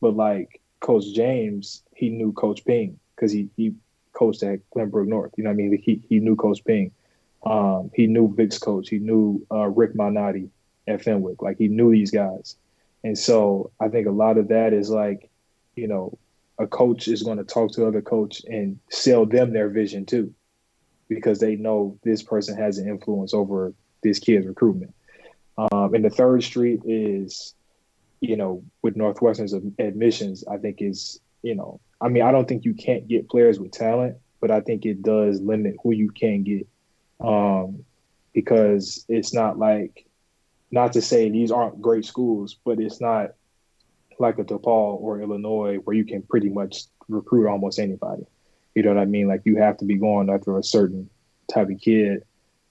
[0.00, 3.74] but like Coach James, he knew Coach Ping because he he
[4.12, 5.32] coached at Glenbrook North.
[5.36, 5.82] You know what I mean?
[5.82, 6.92] He he knew Coach Ping.
[7.44, 8.88] Um, he knew Vic's coach.
[8.88, 10.48] He knew uh, Rick Malnati
[10.86, 11.42] at Fenwick.
[11.42, 12.56] Like he knew these guys,
[13.04, 15.28] and so I think a lot of that is like,
[15.74, 16.18] you know,
[16.58, 20.32] a coach is going to talk to other coach and sell them their vision too,
[21.08, 24.94] because they know this person has an influence over this kid's recruitment.
[25.58, 27.54] Um, and the third street is,
[28.20, 32.64] you know, with Northwestern's admissions, I think is, you know, I mean, I don't think
[32.64, 36.42] you can't get players with talent, but I think it does limit who you can
[36.42, 36.66] get.
[37.20, 37.84] Um,
[38.34, 40.06] because it's not like,
[40.70, 43.32] not to say these aren't great schools, but it's not
[44.18, 48.26] like a DePaul or Illinois where you can pretty much recruit almost anybody.
[48.74, 49.28] You know what I mean?
[49.28, 51.08] Like you have to be going after a certain
[51.52, 52.24] type of kid.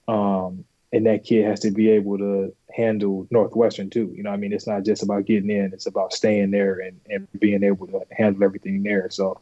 [0.08, 4.12] Um, and that kid has to be able to handle Northwestern too.
[4.16, 7.00] You know, I mean, it's not just about getting in; it's about staying there and,
[7.08, 9.10] and being able to handle everything there.
[9.10, 9.40] So,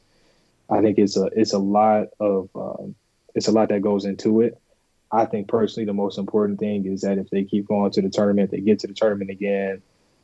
[0.71, 2.95] I think it's a it's a lot of um,
[3.35, 4.59] it's a lot that goes into it.
[5.15, 8.11] I think personally, the most important thing is that if they keep going to the
[8.11, 9.81] tournament, they get to the tournament again,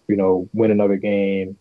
[0.09, 1.57] you know, win another game,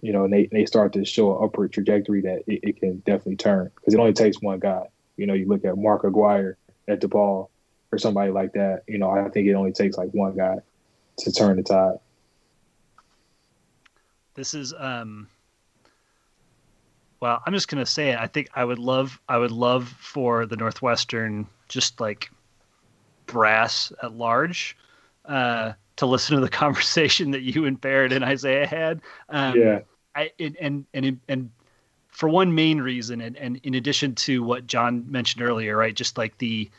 [0.00, 2.96] you know, and they, they start to show an upward trajectory that it, it can
[3.06, 4.88] definitely turn because it only takes one guy.
[5.16, 6.56] You know, you look at Mark Aguirre
[6.88, 7.48] at the DePaul
[7.92, 8.82] or somebody like that.
[8.88, 10.56] You know, I think it only takes like one guy
[11.18, 11.98] to turn the tide.
[14.34, 15.28] This is um
[17.20, 18.18] well, I'm just gonna say it.
[18.18, 22.28] I think I would love I would love for the Northwestern just like
[23.32, 24.76] brass at large
[25.26, 29.00] uh to listen to the conversation that you and Barrett and Isiah had.
[29.28, 29.82] Um yeah,
[30.14, 31.50] I and and and, and
[32.08, 35.94] for one main reason, and, and in addition to what John mentioned earlier, right?
[35.94, 36.70] Just like the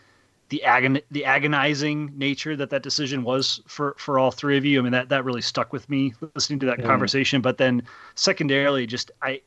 [0.50, 4.80] the agon the agonizing nature that that decision was for for all three of you.
[4.80, 6.84] I mean that that really stuck with me listening to that Yeah.
[6.84, 7.42] conversation.
[7.42, 7.84] But then
[8.16, 9.42] secondarily, just I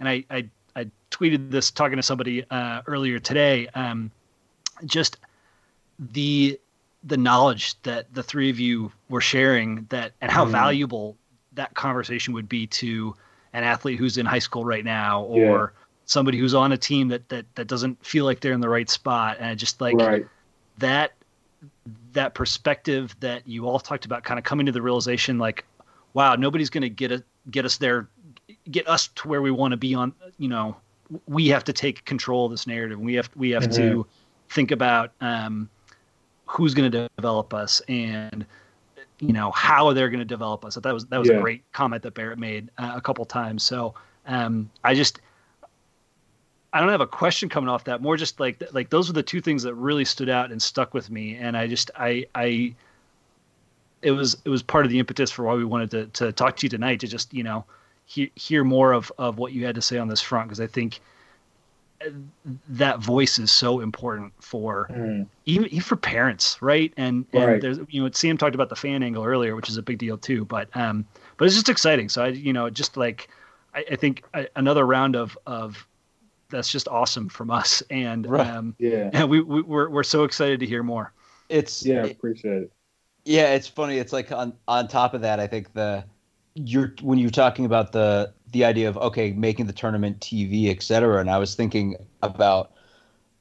[0.00, 3.68] and I I, I tweeted this talking to somebody uh, earlier today.
[3.68, 4.10] Um,
[4.86, 5.18] just
[6.12, 6.58] the
[7.04, 10.50] the knowledge that the three of you were sharing that and how Mhm.
[10.50, 11.16] valuable
[11.52, 13.14] that conversation would be to
[13.54, 15.80] an athlete who's in high school right now or Yeah.
[16.04, 18.90] somebody who's on a team that that that doesn't feel like they're in the right
[18.90, 20.26] spot and I just like right.
[20.78, 21.12] that
[22.12, 25.64] that perspective that you all talked about kind of coming to the realization like
[26.14, 28.08] wow nobody's going to get a, get us there
[28.70, 30.76] get us to where we want to be on you know
[31.26, 34.06] we have to take control of this narrative we have we have to
[34.50, 35.68] think about um,
[36.50, 38.44] who's going to develop us and
[39.20, 41.38] you know how they're going to develop us So that was that was Yeah.
[41.38, 43.94] a great comment that Barrett made uh, a couple times so
[44.26, 45.20] um, I just
[46.72, 48.00] I don't have a question coming off that.
[48.00, 50.94] More just like like those are the two things that really stood out and stuck
[50.94, 51.36] with me.
[51.36, 52.74] And I just I I
[54.02, 56.56] it was it was part of the impetus for why we wanted to to talk
[56.56, 57.64] to you tonight to just you know
[58.06, 60.66] hear hear more of of what you had to say on this front because I
[60.66, 61.00] think
[62.68, 65.30] that voice is so important for Mhm.
[65.46, 66.92] even, even for parents, right?
[66.96, 67.62] And and Right.
[67.62, 70.18] there's you know Sam talked about the fan angle earlier, which is a big deal
[70.18, 70.44] too.
[70.44, 72.08] But um, but it's just exciting.
[72.08, 73.28] So I you know just like
[73.74, 75.86] I, I think I, another round of of
[76.50, 78.46] that's just awesome from us, and Right.
[78.46, 81.12] um, Yeah, and we, we we're we're so excited to hear more.
[81.48, 82.72] it's yeah, it- appreciate it.
[83.24, 83.98] Yeah, it's funny.
[83.98, 86.04] It's like on on top of that, I think the
[86.54, 90.82] you're when you're talking about the the idea of okay, making the tournament TV, et
[90.82, 92.72] cetera, and I was thinking about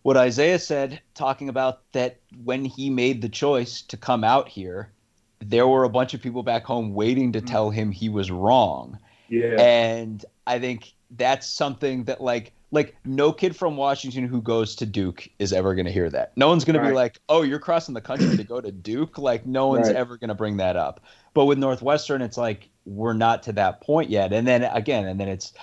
[0.04, 4.92] what Isiah said, talking about that when he made the choice to come out here,
[5.40, 7.46] there were a bunch of people back home waiting to mm.
[7.46, 8.98] tell him he was wrong.
[9.28, 9.60] Yeah.
[9.60, 14.86] And I think that's something that like like no kid from Washington who goes to
[14.86, 16.38] Duke is ever going to hear that.
[16.38, 19.18] No one's going to be like, "Oh, you're crossing the country to go to Duke."
[19.18, 19.96] Like no one's Right.
[19.96, 21.02] ever going to bring that up.
[21.34, 24.34] But with Northwestern, it's like we're not to that point yet.
[24.34, 25.54] And then again, and then it's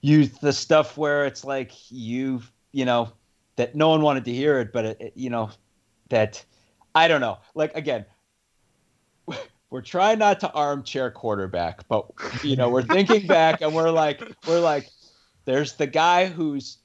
[0.00, 3.12] you the stuff where it's like you you know
[3.56, 5.50] that no one wanted to hear it, but it, it- you know
[6.10, 6.44] that
[6.94, 7.38] I don't know.
[7.54, 8.04] Like again,
[9.70, 12.06] we're trying not to armchair quarterback, but
[12.42, 14.88] you know we're thinking back and we're like we're like
[15.44, 16.78] there's the guy who's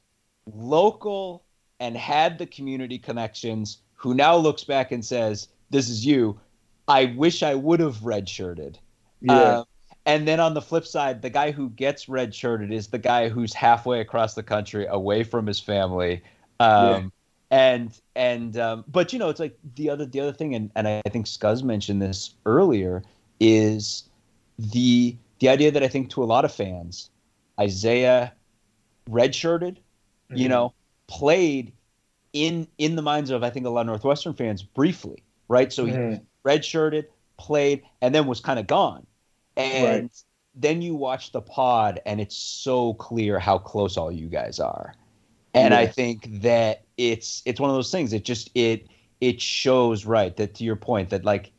[0.46, 1.44] local
[1.80, 6.40] and had the community connections who now looks back and says this is you
[6.88, 8.78] i wish i would have redshirted
[9.22, 9.34] yeah.
[9.34, 9.64] uh,
[10.06, 13.54] and then on the flip side, the guy who gets redshirted is the guy who's
[13.54, 16.24] halfway across the country, away from his family.
[16.60, 17.12] Um,
[17.52, 20.88] And and um, but you know, it's like the other the other thing, and, and
[20.88, 23.04] I think Scuzz mentioned this earlier,
[23.42, 24.10] is
[24.58, 27.10] the the idea that I think to a lot of fans,
[27.62, 28.34] Isiah
[29.10, 29.78] redshirted,
[30.34, 30.50] you Mhm.
[30.50, 30.74] know,
[31.08, 31.74] played
[32.34, 35.72] in in the minds of I think a lot of Northwestern fans briefly, right?
[35.74, 36.26] So he Mhm.
[36.48, 37.06] redshirted,
[37.38, 39.06] played, and then was kind of gone.
[39.58, 40.12] And Right.
[40.56, 44.94] then you watch the pod, and it's so clear how close all you guys are.
[45.54, 48.14] And I think that it's it's one of those things.
[48.14, 48.88] It just it
[49.22, 51.52] it shows right that to your point that like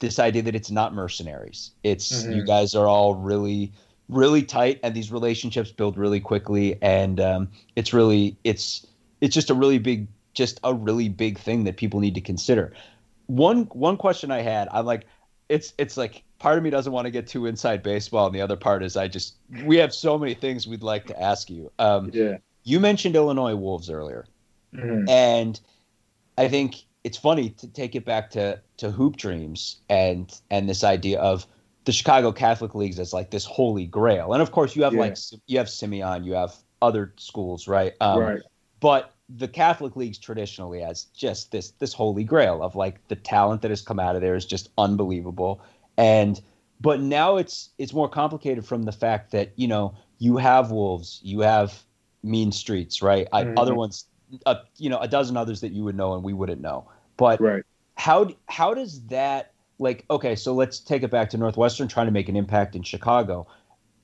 [0.00, 1.72] this idea that it's not mercenaries.
[1.82, 2.44] It's you Mhm.
[2.44, 3.72] guys are all really
[4.08, 8.86] really tight, and these relationships build really quickly, and um, it's really it's
[9.20, 12.72] it's just a really big just a really big thing that people need to consider.
[13.26, 15.06] One one question I had, I'm like,
[15.48, 18.40] it's it's like part of me doesn't want to get too inside baseball, and the
[18.40, 21.70] other part is I just we have so many things we'd like to ask you.
[21.78, 22.38] Um, Yeah.
[22.64, 24.26] you mentioned Illinois Wolves earlier,
[24.74, 25.08] Mhm.
[25.08, 25.60] and
[26.36, 30.84] I think it's funny to take it back to to hoop dreams and and this
[30.84, 31.46] idea of
[31.84, 34.32] the Chicago Catholic leagues as like this holy grail.
[34.32, 35.00] And of course, you have Yeah.
[35.00, 35.16] like
[35.46, 37.94] you have Simeon, you have other schools, right?
[38.00, 38.42] Um, right.
[38.80, 43.62] but the Catholic leagues traditionally as just this this holy grail of like the talent
[43.62, 45.62] that has come out of there is just unbelievable.
[45.96, 46.40] And
[46.80, 51.20] but now it's it's more complicated from the fact that you know you have wolves,
[51.22, 51.84] you have
[52.22, 53.28] mean streets, right?
[53.32, 53.54] I, Mhm.
[53.56, 54.06] Other ones,
[54.46, 56.88] uh, you know, a dozen others that you would know and we wouldn't know.
[57.16, 57.64] But Right.
[57.96, 62.12] how how does that like okay so let's take it back to northwestern trying to
[62.12, 63.46] make an impact in chicago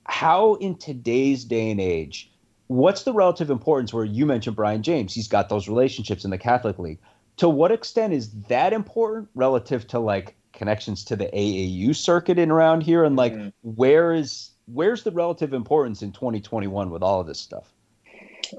[0.05, 2.30] how in today's day and age
[2.71, 6.37] what's the relative importance where you mentioned brian james he's got those relationships in the
[6.37, 6.99] catholic league
[7.35, 12.49] to what extent is that important relative to like connections to the aau circuit in
[12.49, 13.51] around here and like Mhm.
[13.63, 17.73] where is where's the relative importance in 2021 with all of this stuff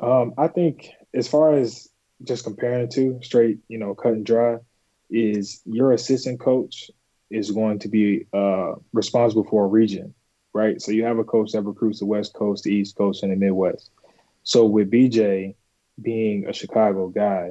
[0.03, 1.89] Um, I think as far as
[2.25, 4.59] just comparing the two, straight, you know, cut and dry,
[5.11, 6.91] is your assistant coach
[7.31, 10.15] is going to be uh, responsible for a region,
[10.55, 10.81] right?
[10.81, 13.37] So you have a coach that recruits the West Coast, the East Coast, and the
[13.37, 13.91] Midwest.
[14.45, 15.55] So with BJ
[16.01, 17.51] being a Chicago guy,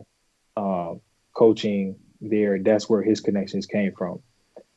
[0.57, 1.01] um,
[1.33, 4.19] coaching there, that's where his connections came from.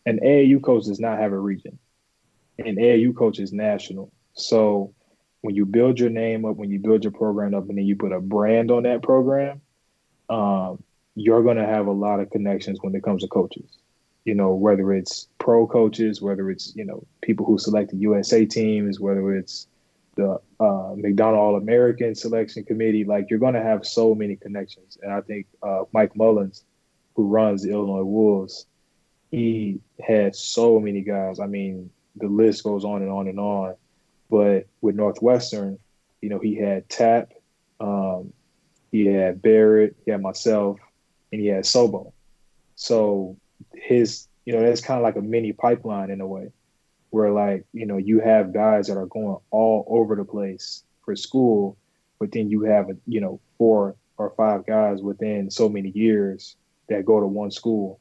[0.06, 1.78] An AAU coach does not have a region.
[2.58, 4.12] An AAU coach is national.
[4.34, 4.94] So
[5.40, 7.96] when you build your name up, when you build your program up, and then you
[7.96, 9.60] put a brand on that program,
[10.28, 10.82] um,
[11.14, 13.78] you're going to have a lot of connections when it comes to coaches.
[14.24, 18.46] You know, whether it's pro coaches, whether it's you know people who select the USA
[18.46, 19.66] teams, whether it's
[20.16, 24.98] the uh, McDonald All American Selection Committee, like you're going to have so many connections.
[25.02, 26.64] And I think uh, Mike Mullins,
[27.14, 28.66] who runs the Illinois Wolves,
[29.30, 31.40] he had so many guys.
[31.40, 33.74] I mean, the list goes on and on and on.
[34.30, 35.78] But with Northwestern,
[36.20, 37.32] you know, he had Tap,
[37.80, 38.32] um,
[38.90, 40.78] he had Barrett, he had myself,
[41.32, 42.12] and he had Sobo.
[42.76, 43.36] So
[43.74, 46.50] his, you know, that's kind of like a mini pipeline in a way,
[47.14, 51.14] where like, you know, you have guys that are going all over the place for
[51.14, 51.76] school,
[52.18, 56.56] but then you have, you know, four or five guys within so many years
[56.88, 58.00] that go to one school.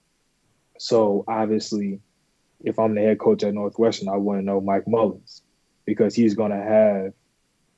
[0.80, 2.00] So obviously,
[2.64, 5.44] if I'm the head coach at Northwestern, I want to know Mike Mullins
[5.86, 7.14] because he's going to have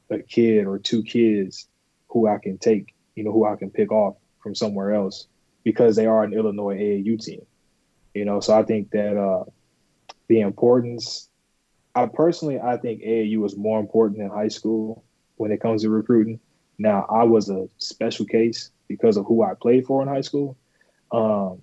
[0.09, 1.67] a kid or two kids
[2.07, 5.27] who I can take, you know, who I can pick off from somewhere else
[5.65, 7.45] because they are an Illinois AAU team.
[8.13, 9.43] You know, so I think that uh,
[10.27, 11.29] the importance,
[11.93, 15.03] I personally, I think AAU is more important in high school
[15.37, 16.39] when it comes to recruiting.
[16.77, 20.57] Now, I was a special case because of who I played for in high school.
[21.11, 21.59] Um,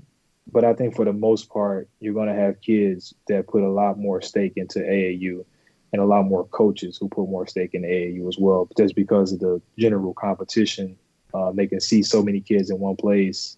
[0.50, 3.70] but I think for the most part, you're going to have kids that put a
[3.70, 5.44] lot more stake into AAU
[5.92, 9.32] and a lot more coaches who put more stake in AAU as well, just because
[9.32, 10.96] of the general competition.
[11.34, 13.56] Uh, they can see so many kids in one place.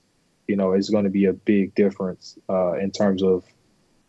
[0.49, 3.45] You know, it's going to be a big difference uh, in terms of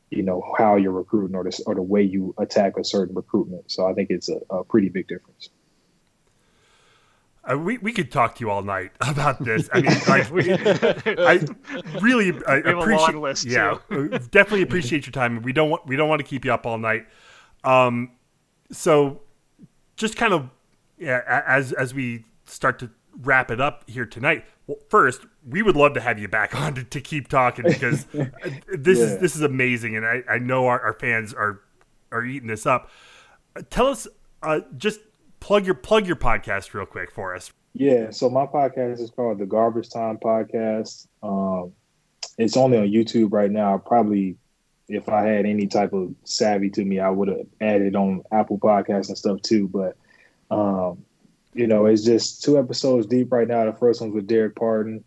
[0.09, 3.71] you know how you're recruiting or the, or the way you attack a certain recruitment.
[3.71, 5.49] So I think it's a, a pretty big difference.
[7.49, 9.69] Uh, we, we could talk to you all night about this.
[9.71, 11.39] I mean, like, we, I
[12.01, 13.13] really I We appreciate.
[13.13, 15.41] long list, yeah, uh, definitely appreciate your time.
[15.41, 17.05] We don't want we don't want to keep you up all night.
[17.63, 18.11] Um,
[18.71, 19.21] so
[19.95, 20.49] just kind of
[20.97, 22.89] yeah, as as we start to
[23.21, 24.45] wrap it up here tonight.
[24.67, 28.05] Well, first, we would love to have you back on to, to keep talking because
[28.15, 28.25] uh,
[28.67, 31.61] this is this is amazing, and I, I know our, our fans are
[32.11, 32.89] are eating this up.
[33.55, 34.07] Uh, Tell us,
[34.41, 34.99] uh, just
[35.39, 37.51] plug your plug your podcast real quick for us.
[37.73, 41.07] Yeah, so my podcast is called the Garbage Time Podcast.
[41.21, 41.73] Um,
[42.37, 43.77] it's only on YouTube right now.
[43.77, 44.37] Probably,
[44.87, 48.57] if I had any type of savvy to me, I would have added on Apple
[48.57, 49.67] Podcasts and stuff too.
[49.67, 49.97] But,
[50.49, 51.04] um,
[51.55, 53.65] you know, it's just two episodes deep right now.
[53.65, 55.03] The first one's with Dererk Pardon.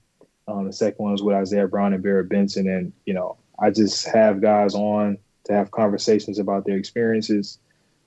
[0.49, 2.69] Um, the second one's with Isiah Brown and Barrett Benson.
[2.69, 7.59] And, you know, I just have guys on to have conversations about their experiences,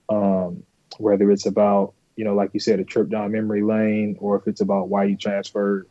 [0.09, 0.63] um,
[0.97, 4.47] whether it's about you know, like you said, a trip down memory lane, or if
[4.47, 5.87] it's about why you transferred.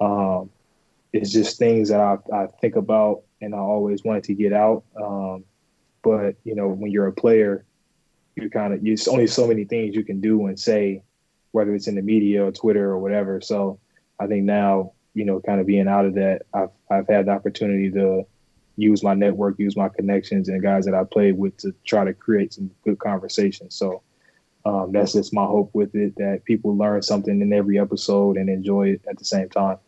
[0.00, 0.50] Um,
[1.12, 4.84] it's just things that I, I think about and I always wanted to get out.
[4.96, 5.44] Um,
[6.02, 7.64] but you know, when you're a player,
[8.36, 11.02] you kind of it's only so many things you can do and say,
[11.56, 13.40] whether it's in the media or Twitter or whatever.
[13.40, 13.80] So
[14.20, 17.30] I think now, you know, kind of being out of that, I've I've had the
[17.30, 18.26] opportunity to
[18.76, 22.12] use my network, use my connections, and guys that I played with to try to
[22.12, 23.74] create some good conversations.
[23.74, 24.02] So
[24.66, 28.50] um, that's just my hope with it that people learn something in every episode and
[28.50, 29.78] enjoy it at the same time.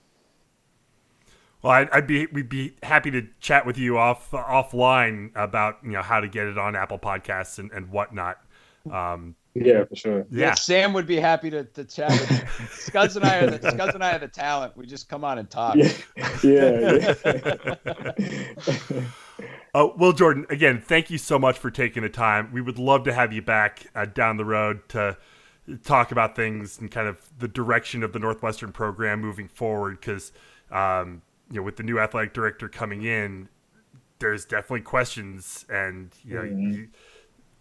[1.61, 5.91] Well, I'd, I'd be we'd be happy to chat with you off offline about you
[5.91, 8.39] know how to get it on Apple Podcasts and, and whatnot.
[8.91, 9.35] Um,
[9.65, 10.27] Yeah, for sure.
[10.31, 12.71] yeah, Sam would be happy to, to chat with.
[12.73, 14.77] Scuds and I are the Scuds and I are the talent.
[14.77, 15.77] We just come on and talk.
[15.77, 15.93] Yeah,
[16.43, 17.15] yeah.
[17.27, 19.05] yeah.
[19.75, 22.51] Uh, well, Jordan, again, thank you so much for taking the time.
[22.53, 25.17] We would love to have you back uh, down the road to
[25.85, 30.01] talk about things and kind of the direction of the Northwestern program moving forward.
[30.01, 30.33] Because
[30.73, 33.49] um, you know, with the new athletic director coming in,
[34.21, 36.73] there's definitely questions, and you know, Mhm.
[36.75, 36.89] you,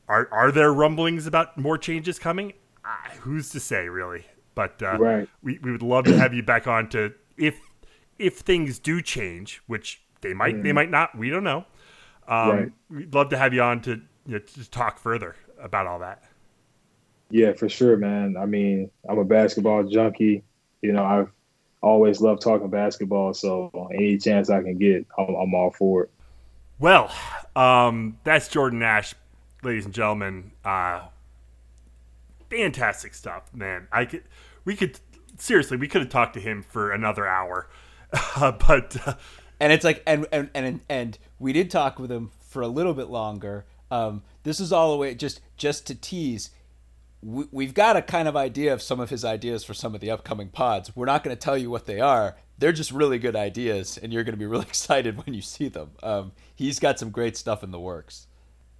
[0.07, 2.53] are are there rumblings about more changes coming?
[2.85, 4.25] Ah, who's to say, really?
[4.55, 5.29] But uh, Right.
[5.43, 7.59] we, we would love to have you back on to if
[8.17, 11.17] if things do change, which they might they might not.
[11.17, 11.65] We don't know.
[12.27, 12.71] Um, Right.
[12.89, 16.23] We'd love to have you on to you know, to talk further about all that.
[17.29, 18.35] Yeah, for sure, man.
[18.37, 20.43] I mean, I'm a basketball junkie.
[20.81, 21.31] You know, I've
[21.81, 23.33] always loved talking basketball.
[23.33, 26.11] So any chance I can get, I'm, I'm all for it.
[26.79, 27.11] Well,
[27.55, 29.15] um, that's Jordan Nash,
[29.63, 30.51] ladies and gentlemen.
[30.63, 31.01] Uh,
[32.49, 33.87] fantastic stuff, man.
[33.91, 34.23] I could,
[34.65, 34.99] we could
[35.37, 37.69] seriously, we could have talked to him for another hour,
[38.13, 39.15] uh, but uh,
[39.59, 42.93] and it's like and and and and we did talk with him for a little
[42.93, 43.65] bit longer.
[43.89, 46.51] Um this is all the way just just to tease
[47.21, 50.01] we, we've got a kind of idea of some of his ideas for some of
[50.01, 50.95] the upcoming pods.
[50.95, 52.37] We're not going to tell you what they are.
[52.59, 55.69] They're just really good ideas and you're going to be really excited when you see
[55.69, 55.91] them.
[56.03, 58.27] Um he's got some great stuff in the works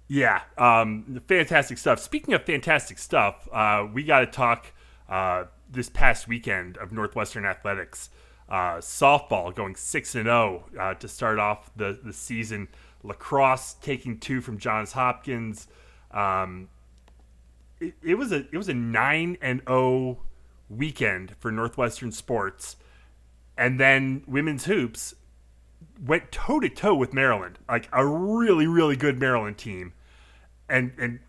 [0.08, 2.00] Yeah, um, fantastic stuff.
[2.00, 4.72] Speaking of fantastic stuff, uh, we got to talk
[5.08, 8.08] uh, this past weekend of Northwestern athletics.
[8.48, 12.68] Uh, softball going six and zero uh, to start off the the season.
[13.02, 15.68] Lacrosse taking two from Johns Hopkins.
[16.10, 16.68] Um,
[17.78, 20.20] it, it was a it was a nine and zero
[20.70, 22.76] weekend for Northwestern sports,
[23.58, 25.14] and then women's hoops
[26.02, 29.92] went toe to toe with Maryland, like a really really good Maryland team,
[30.68, 31.20] and and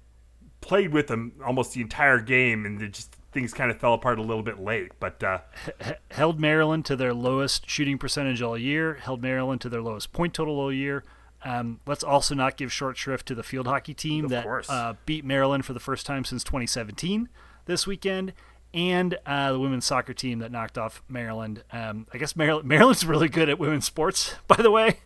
[0.61, 4.21] played with them almost the entire game, and just things kind of fell apart a
[4.21, 4.91] little bit late.
[4.99, 5.39] But uh,
[5.79, 10.11] H- held Maryland to their lowest shooting percentage all year, held Maryland to their lowest
[10.11, 11.03] point total all year.
[11.43, 15.23] Um, let's also not give short shrift to the field hockey team that uh, beat
[15.23, 17.29] Maryland for the first time since 2017
[17.65, 18.33] this weekend,
[18.73, 21.63] and uh, the women's soccer team that knocked off Maryland.
[21.71, 24.97] Um, I guess Maryland, Maryland's really good at women's sports, by the way.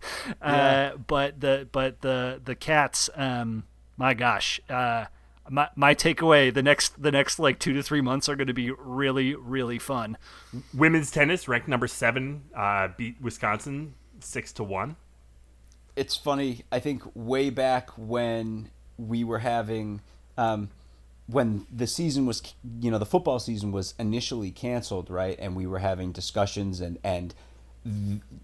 [0.42, 3.66] Uh, but the but the the cats, um,
[3.98, 4.60] my gosh.
[4.70, 5.06] Uh,
[5.50, 8.54] my, my takeaway the next the next like two to three months are going to
[8.54, 10.18] be really really fun
[10.74, 14.96] women's tennis ranked number seven uh, beat Wisconsin six to one.
[15.96, 16.64] it's funny.
[16.72, 20.02] I think way back when we were having,
[20.38, 20.70] um,
[21.28, 22.42] when the season was,
[22.80, 25.38] you know, the football season was initially canceled, right?
[25.40, 27.34] And we were having discussions and and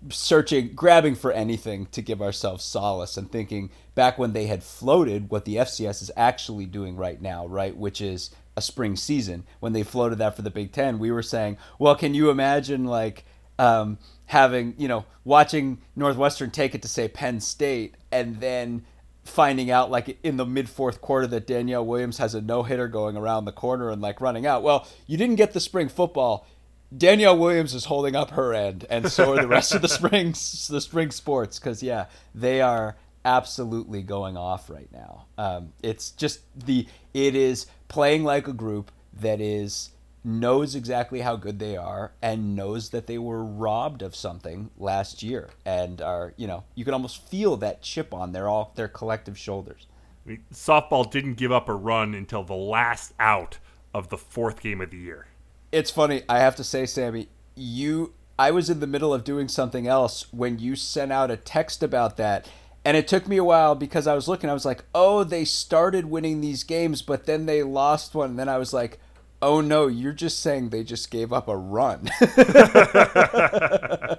[0.09, 5.29] searching, grabbing for anything to give ourselves solace, and thinking back when they had floated
[5.29, 7.75] what the FCS is actually doing right now, right?
[7.75, 9.45] Which is a spring season.
[9.59, 12.85] When they floated that for the Big Ten, we were saying, well, can you imagine
[12.85, 13.25] like
[13.57, 18.85] um, having you know watching Northwestern take it to say Penn State and then
[19.23, 22.87] finding out like in the mid fourth quarter that Danielle Williams has a no hitter
[22.87, 24.63] going around the corner and like running out.
[24.63, 26.47] Well, you didn't get the spring football.
[26.95, 30.31] Danielle Williams is holding up her end, and so are the rest of the spring
[30.31, 35.25] the spring sports because yeah, they are absolutely going off right now.
[35.37, 39.91] Um, it's just the it is playing like a group that is
[40.23, 45.23] knows exactly how good they are and knows that they were robbed of something last
[45.23, 48.87] year and are you know you can almost feel that chip on their all their
[48.87, 49.87] collective shoulders.
[50.25, 53.59] I mean, softball didn't give up a run until the last out
[53.93, 55.27] of the fourth game of the year.
[55.72, 56.24] It's funny.
[56.28, 58.13] I have to say, Sammy, you.
[58.38, 61.84] I was in the middle of doing something else when you sent out a text
[61.84, 62.47] about that.
[62.86, 64.49] And it took me a while because I was looking.
[64.49, 68.32] I was like, oh, they started winning these games, but then they lost one.
[68.32, 68.99] And then I was like,
[69.41, 72.09] oh no, you're just saying they just gave up a run.
[72.22, 74.17] I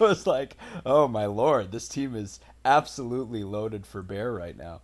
[0.00, 4.80] was like, oh my lord, this team is absolutely loaded for bear right now.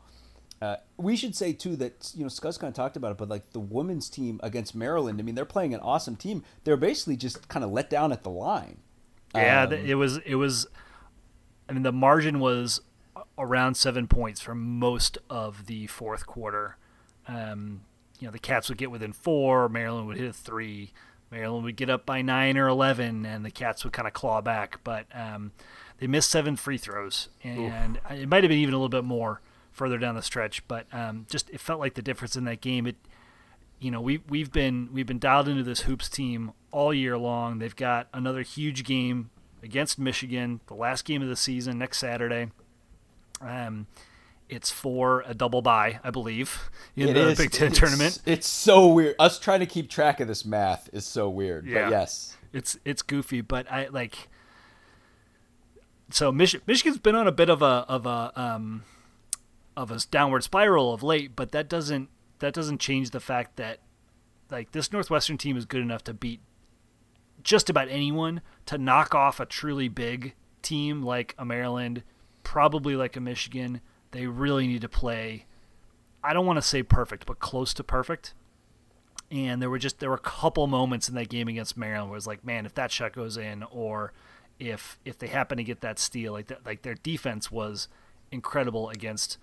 [0.60, 3.28] Uh, we should say too that you know Scott's kind of talked about it, but
[3.28, 6.42] like the women's team against Maryland, I mean they're playing an awesome team.
[6.64, 8.78] They're basically just kind of let down at the line.
[9.34, 10.66] Yeah, um, it was it was.
[11.68, 12.80] I mean the margin was
[13.36, 16.78] around seven points for most of the fourth quarter.
[17.28, 17.82] Um,
[18.18, 20.92] you know the Cats would get within four, Maryland would hit a three,
[21.30, 24.40] Maryland would get up by nine or eleven, and the Cats would kind of claw
[24.40, 24.80] back.
[24.84, 25.52] But um,
[25.98, 28.10] they missed seven free throws, and Oof.
[28.10, 29.42] it might have been even a little bit more
[29.76, 30.66] further down the stretch.
[30.66, 32.86] But um, just it felt like the difference in that game.
[32.86, 32.96] It,
[33.78, 37.58] you know, we we've been we've been dialed into this hoops team all year long.
[37.58, 39.30] They've got another huge game
[39.62, 42.50] against Michigan, the last game of the season next Saturday.
[43.40, 43.86] Um,
[44.48, 47.38] it's for a double bye, I believe, in it the is.
[47.38, 48.22] Big Ten it's, tournament.
[48.24, 49.16] It's so weird.
[49.18, 51.66] Us trying to keep track of this math is so weird.
[51.66, 51.84] Yeah.
[51.84, 54.28] But yes, it's it's goofy, but I like.
[56.10, 58.84] So Mich- Michigan's been on a bit of a of a um,
[59.76, 62.08] of a downward spiral of late, but that doesn't
[62.38, 63.80] that doesn't change the fact that
[64.50, 66.40] like this Northwestern team is good enough to beat
[67.42, 72.02] just about anyone to knock off a truly big team like a Maryland,
[72.42, 73.80] probably like a Michigan
[74.16, 75.44] they really need to play.
[76.24, 78.34] I don't want to say perfect, but close to perfect.
[79.30, 82.16] And there were just there were a couple moments in that game against Maryland where
[82.16, 84.12] it was like, man, if that shot goes in, or
[84.58, 87.88] if if they happen to get that steal, like that, like their defense was
[88.30, 89.38] incredible against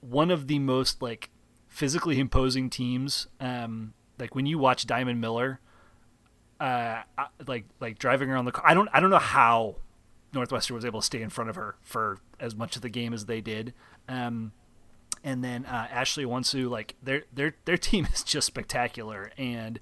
[0.00, 1.30] one of the most like
[1.68, 3.26] physically imposing teams.
[3.40, 5.60] Um, like when you watch Diamond Miller,
[6.60, 7.02] uh,
[7.46, 8.64] like like driving around the car.
[8.66, 9.76] I don't I don't know how
[10.32, 13.12] Northwestern was able to stay in front of her for as much of the game
[13.12, 13.74] as they did.
[14.08, 14.52] Um,
[15.24, 19.80] and then uh, Ashley Owusu, like their their their team is just spectacular, and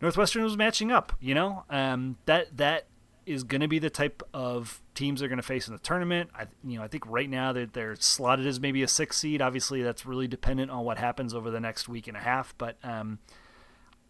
[0.00, 1.14] Northwestern was matching up.
[1.20, 2.86] You know, um, that that
[3.26, 6.30] is going to be the type of teams they're going to face in the tournament.
[6.34, 9.42] I you know I think right now they're, they're slotted as maybe a six seed.
[9.42, 12.54] Obviously, that's really dependent on what happens over the next week and a half.
[12.56, 13.18] But um,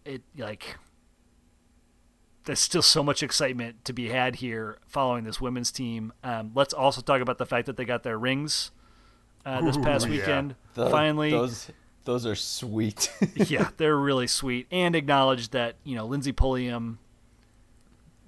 [0.04, 0.76] it like
[2.44, 6.12] there's still so much excitement to be had here following this women's team.
[6.22, 8.70] Um, let's also talk about the fact that they got their rings
[9.44, 10.54] uh, this past Ooh, weekend.
[10.76, 10.84] Yeah.
[10.84, 11.70] The, Finally, those
[12.04, 13.10] those are sweet.
[13.34, 16.98] yeah, they're really sweet, and acknowledge that you know Lindsey Pulliam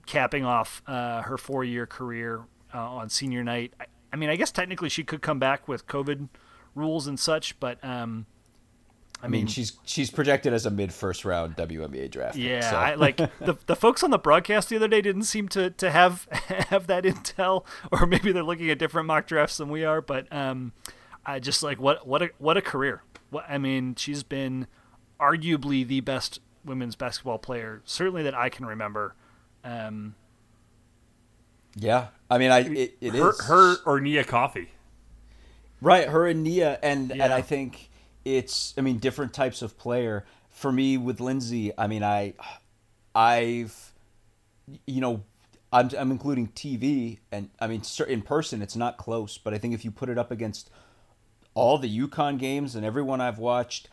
[0.09, 2.45] capping off uh, her four year career
[2.75, 3.75] uh, on senior night.
[3.79, 6.29] I, I, mean, I guess technically she could come back with COVID
[6.75, 8.27] rules and such, but um,
[9.23, 12.37] I mean, she's she's projected as a mid first round WNBA draft.
[12.37, 12.77] Yeah, so.
[12.77, 15.91] I, like the the folks on the broadcast the other day didn't seem to, to
[15.91, 16.27] have
[16.71, 20.01] have that intel, or maybe they're looking at different mock drafts than we are.
[20.01, 20.73] But um,
[21.27, 23.03] I just like what what a what a career.
[23.29, 24.69] What I mean, she's been
[25.21, 29.15] arguably the best women's basketball player, certainly that I can remember.
[29.69, 30.15] Um,
[31.77, 33.45] yeah, I mean, I it, it her, is.
[33.45, 34.71] her or Nia Coffey,
[35.83, 36.09] right?
[36.09, 37.25] Her and Nia, and yeah.
[37.25, 37.91] and I think
[38.25, 40.25] it's I mean different types of player.
[40.51, 42.35] For me with Lindsey, I mean I
[43.15, 43.93] I've
[44.87, 45.23] you know
[45.73, 49.75] I'm I'm including TV and I mean in person it's not close, but I think
[49.75, 50.71] if you put it up against
[51.55, 53.89] all the UConn games and everyone I've watched,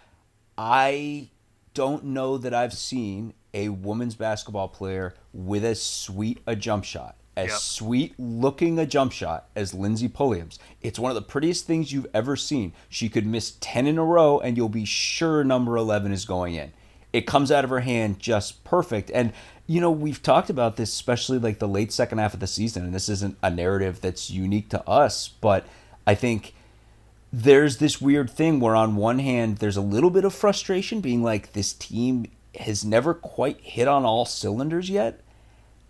[0.58, 1.30] I
[1.74, 7.16] don't know that I've seen a women's basketball player with as sweet a jump shot
[7.38, 7.58] as yep.
[7.58, 10.60] sweet looking a jump shot as Lindsey Pulliam's.
[10.82, 12.74] It's one of the prettiest things you've ever seen.
[12.90, 16.56] She could miss 10 in a row and you'll be sure number 11 is going
[16.56, 16.72] in.
[17.12, 19.10] It comes out of her hand just perfect.
[19.14, 19.32] And,
[19.68, 22.84] you know, we've talked about this, especially like the late second half of the season,
[22.84, 25.66] and this isn't a narrative that's unique to us, but
[26.06, 26.54] I think
[27.32, 31.24] there's this weird thing where, on one hand, there's a little bit of frustration being
[31.24, 32.28] like, this team
[32.62, 35.22] has never quite hit on all cylinders yet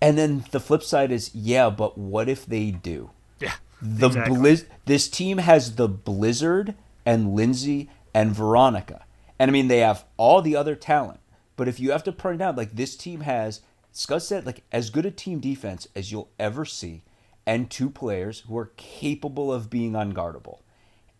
[0.02, 3.12] and then the flip side is, yeah, but what if they do?
[3.40, 3.54] Yeah.
[3.82, 4.38] The Exactly.
[4.38, 9.06] blizz- this team has the Blizzard and Lindsey and Veronica.
[9.40, 11.22] And I mean they have all the other talent.
[11.56, 13.62] But if you have to point out like this team has
[13.94, 17.04] Scott said like as good a team defense as you'll ever see
[17.46, 20.60] and two players who are capable of being unguardable.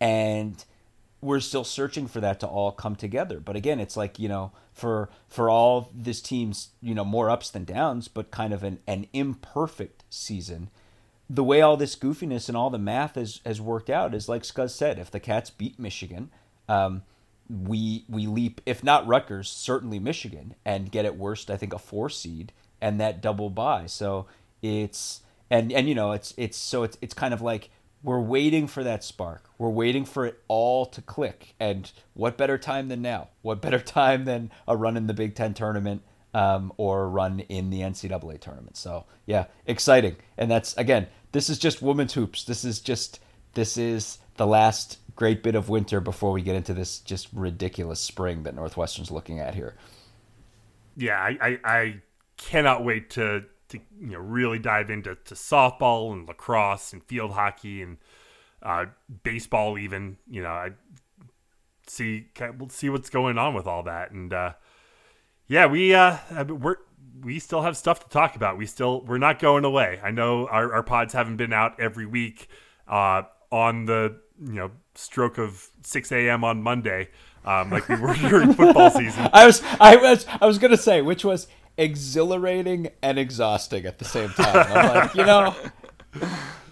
[0.00, 0.62] And
[1.20, 3.40] we're still searching for that to all come together.
[3.40, 7.50] But again, it's like, you know, for for all this team's, you know, more ups
[7.50, 10.70] than downs, but kind of an, an imperfect season.
[11.28, 14.42] The way all this goofiness and all the math has, has worked out is like
[14.42, 16.30] Scuzz said, if the Cats beat Michigan,
[16.68, 17.02] um,
[17.48, 21.78] we we leap, if not Rutgers, certainly Michigan, and get at worst, I think, a
[21.78, 23.86] four seed and that double bye.
[23.86, 24.26] So
[24.62, 27.70] it's and and you know it's it's so it's it's kind of like
[28.06, 29.50] we're waiting for that spark.
[29.58, 31.56] We're waiting for it all to click.
[31.58, 33.30] And what better time than now?
[33.42, 36.02] What better time than a run in the Big Ten tournament
[36.32, 38.76] um, or a run in the NCAA tournament?
[38.76, 40.14] So yeah, exciting.
[40.38, 42.44] And that's again, this is just women's hoops.
[42.44, 43.18] This is just
[43.54, 47.98] this is the last great bit of winter before we get into this just ridiculous
[47.98, 49.74] spring that Northwestern's looking at here.
[50.96, 52.02] yeah, I, I, I
[52.36, 57.32] cannot wait to to you know really dive into to softball and lacrosse and field
[57.32, 57.98] hockey and
[58.62, 58.86] uh,
[59.22, 60.16] baseball even.
[60.28, 60.70] You know, I
[61.86, 62.26] see
[62.58, 64.52] we'll see what's going on with all that and uh,
[65.46, 66.16] yeah, we uh
[66.48, 66.76] we're
[67.22, 68.58] we still have stuff to talk about.
[68.58, 70.00] We still we're not going away.
[70.02, 72.48] I know our, our pods haven't been out every week
[72.88, 76.44] uh, on the you know stroke of 6 a.m.
[76.44, 77.08] on Monday
[77.46, 79.28] um, like we were during football season.
[79.32, 81.46] I was I was I was gonna say which was
[81.78, 84.66] exhilarating and exhausting at the same time.
[84.70, 85.54] I'm like, you know,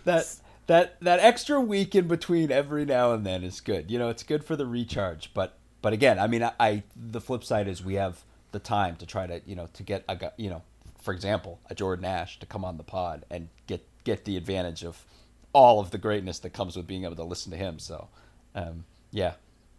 [0.05, 0.37] that
[0.67, 3.91] that that extra week in between every now and then is good.
[3.91, 5.33] You know, it's good for the recharge.
[5.35, 8.97] But but again, I mean, I, I the flip side is we have the time
[8.97, 10.63] to try to you know to get a you know,
[11.03, 14.85] for example, a Jordan Nash to come on the pod and get get the advantage
[14.85, 15.05] of
[15.53, 17.79] all of the greatness that comes with being able to listen to him.
[17.79, 18.09] So,
[18.55, 19.35] um, yeah,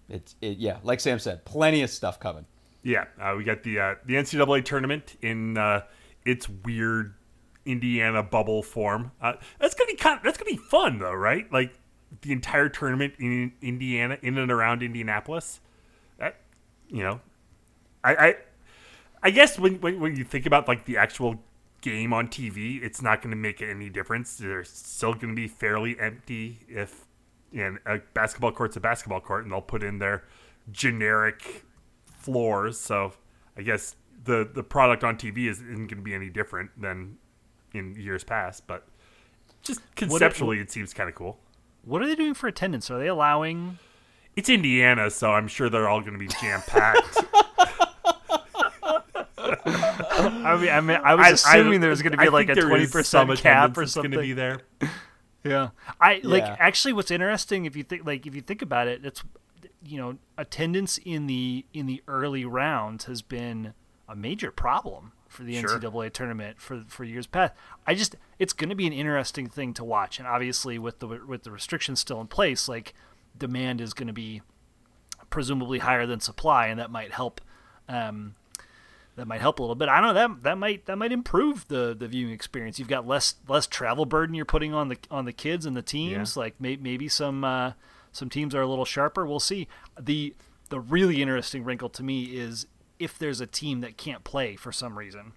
[0.10, 2.46] it's it, yeah, like Sam said, plenty of stuff coming.
[2.86, 5.82] Yeah, uh, we got the uh, the NCAA tournament in uh,
[6.24, 7.16] its weird
[7.66, 9.12] Indiana bubble form.
[9.20, 10.20] Uh, that's gonna be kind.
[10.24, 11.52] that's gonna be fun though, right?
[11.52, 11.74] Like
[12.22, 15.62] the entire tournament in Indiana, in and around Indianapolis.
[16.20, 16.36] That
[16.88, 17.22] you know,
[18.04, 18.36] I I,
[19.24, 21.42] I guess when, when when you think about like the actual
[21.82, 24.38] game on TV, it's not going to make any difference.
[24.38, 27.06] They're still going to be fairly empty if
[27.52, 30.24] and a basketball court's a basketball court, and they'll put in their
[30.72, 31.65] generic
[32.26, 32.80] floors.
[32.80, 33.14] So
[33.56, 37.18] I guess the the product on TV is, isn't going to be any different than
[37.74, 38.88] in years past, but
[39.62, 41.40] just conceptually, it seems kind of cool.
[41.84, 42.90] What are they doing for attendance?
[42.90, 43.78] Are they allowing?
[44.36, 47.24] It's Indiana, so I'm sure they're all going to be jam packed.
[49.38, 52.88] I mean, I mean, I was assuming there was going to be like a twenty
[52.88, 54.12] percent cap or something.
[54.12, 54.60] Going to be there.
[55.48, 55.70] Yeah,
[56.02, 56.56] I like Yeah.
[56.58, 56.94] actually.
[56.94, 59.24] What's interesting if you think like if you think about it, it's
[59.86, 63.74] you know attendance in the in the early rounds has been
[64.08, 65.80] a major problem for the Sure.
[65.80, 67.54] NCAA tournament for for years past.
[67.86, 71.08] I just it's going to be an interesting thing to watch, and obviously with the
[71.08, 72.94] with the restrictions still in place, like
[73.38, 74.42] demand is going to be
[75.30, 77.42] presumably higher than supply, and that might help.
[77.88, 78.36] Um,
[79.18, 79.88] that might help a little bit.
[79.88, 82.80] I don't know that that might that might improve the the viewing experience.
[82.80, 85.82] You've got less less travel burden you're putting on the on the kids and the
[85.82, 86.36] teams.
[86.36, 87.72] Like may, maybe some uh,
[88.16, 89.26] some teams are a little sharper.
[89.26, 89.68] We'll see.
[90.00, 90.34] the
[90.70, 92.66] The really interesting wrinkle to me is
[92.98, 95.34] if there's a team that can't play for some reason.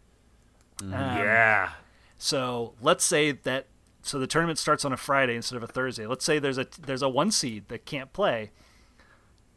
[0.80, 1.70] Um, yeah.
[2.18, 3.66] So let's say that
[4.02, 6.06] so the tournament starts on a Friday instead of a Thursday.
[6.06, 8.52] Let's say there's a there's a one seed that can't play.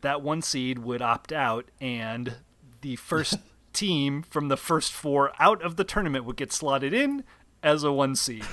[0.02, 2.38] That one seed would opt out, and
[2.82, 3.38] the first
[3.74, 7.24] team from the first four out of the tournament would get slotted in
[7.62, 8.46] as a one seed,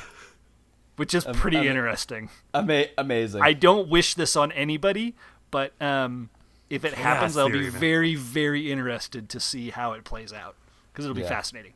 [0.99, 2.29] which is pretty I mean- interesting.
[2.53, 3.41] Ama- amazing.
[3.43, 5.15] I don't wish this on anybody,
[5.51, 6.29] but um,
[6.69, 7.71] if it happens, I'll be man.
[7.71, 10.55] very very interested to see how it plays out
[10.93, 11.29] because it'll be Yeah.
[11.29, 11.73] fascinating.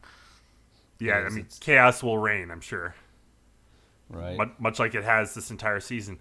[0.99, 2.95] Yeah, I mean, it's- chaos will reign, I'm sure.
[4.09, 4.37] right.
[4.37, 6.19] much, much like it has this entire season.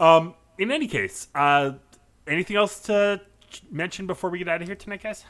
[0.00, 1.72] Um, in any case, uh,
[2.26, 3.20] anything else to
[3.70, 5.24] mention before we get out of here tonight, guys?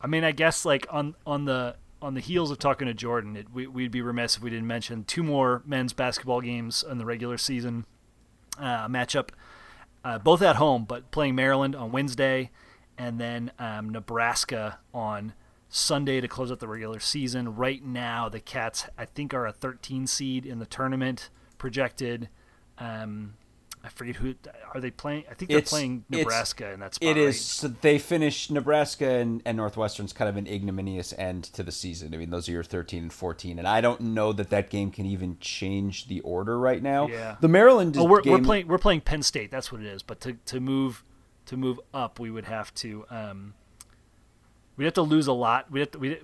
[0.00, 3.36] I mean, I guess like on on the on the heels of talking to Jordan,
[3.36, 6.98] it, we, we'd be remiss if we didn't mention two more men's basketball games in
[6.98, 7.86] the regular season
[8.58, 9.30] uh, matchup,
[10.04, 12.50] uh, both at home, but playing Maryland on Wednesday,
[12.96, 15.32] and then um, Nebraska on
[15.68, 17.54] Sunday to close out the regular season.
[17.54, 22.28] Right now, the Cats I think are a 13 seed in the tournament projected.
[22.78, 23.34] Um,
[23.84, 24.34] I forget who
[24.74, 25.24] are they playing.
[25.30, 27.08] I think they're It's- playing Nebraska in that spot.
[27.10, 27.26] It is.
[27.26, 27.34] right?
[27.36, 32.12] So they finished Nebraska and, and Northwestern's kind of an ignominious end to the season.
[32.14, 34.90] I mean, those are your 13 and 14, and I don't know that that game
[34.90, 37.06] can even change the order right now.
[37.08, 37.36] Yeah.
[37.40, 38.32] The Maryland Oh, we're, game.
[38.32, 39.50] we're playing we're playing Penn State.
[39.50, 40.02] That's what it is.
[40.02, 41.04] But to, to move
[41.46, 43.54] to move up, we would have to um,
[44.76, 45.70] we'd have to lose a lot.
[45.70, 46.18] We have to, we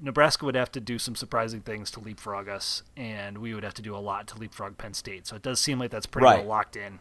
[0.00, 3.74] Nebraska would have to do some surprising things to leapfrog us, and we would have
[3.74, 5.26] to do a lot to leapfrog Penn State.
[5.26, 6.38] So it does seem like that's pretty Right.
[6.40, 7.00] well locked in.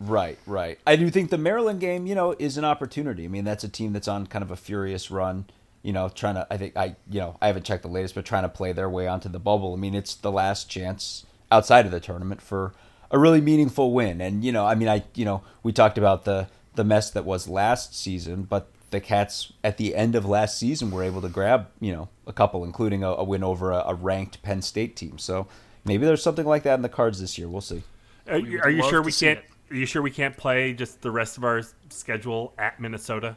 [0.00, 0.78] Right, right.
[0.86, 3.24] I do think the Maryland game, you know, is an opportunity.
[3.24, 5.46] I mean, that's a team that's on kind of a furious run.
[5.82, 6.46] You know, trying to.
[6.50, 8.88] I think I, you know, I haven't checked the latest, but trying to play their
[8.88, 9.74] way onto the bubble.
[9.74, 12.72] I mean, it's the last chance outside of the tournament for
[13.10, 14.20] a really meaningful win.
[14.20, 17.24] And you know, I mean, I, you know, we talked about the the mess that
[17.24, 21.28] was last season, but the Cats at the end of last season were able to
[21.28, 24.94] grab, you know, a couple, including a, a win over a, a ranked Penn State
[24.94, 25.18] team.
[25.18, 25.48] So
[25.84, 27.48] maybe there's something like that in the cards this year.
[27.48, 27.82] We'll see.
[28.28, 29.40] Are, We are you sure we can't?
[29.40, 29.44] it.
[29.70, 33.36] Are you sure we can't play just the rest of our schedule at Minnesota?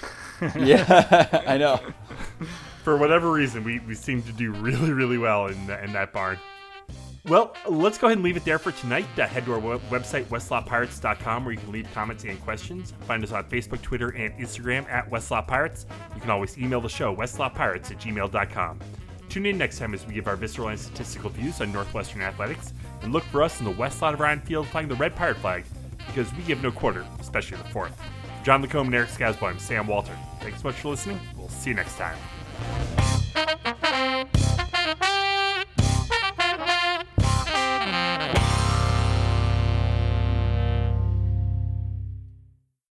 [0.56, 1.80] Yeah, I know.
[2.84, 6.12] For whatever reason, we, we seem to do really, really well in, the, in that
[6.12, 6.38] barn.
[7.28, 9.06] Well, let's go ahead and leave it there for tonight.
[9.18, 12.94] Uh, head to our web- website, westlawpirates.com, where you can leave comments and questions.
[13.06, 15.84] Find us on Facebook, Twitter, and Instagram at westlawpirates.
[16.14, 18.78] You can always email the show, westlawpirates at gmail.com.
[19.28, 22.72] Tune in next time as we give our visceral and statistical views on Northwestern athletics,
[23.02, 25.36] and look for us in the west side of Ryan Field flying the red pirate
[25.36, 25.64] flag,
[26.06, 28.00] because we give no quarter, especially the fourth.
[28.42, 30.16] John Lacombe and Eric Skasbo, I'm Sam Walter.
[30.40, 31.20] Thanks so much for listening.
[31.36, 32.16] We'll see you next time.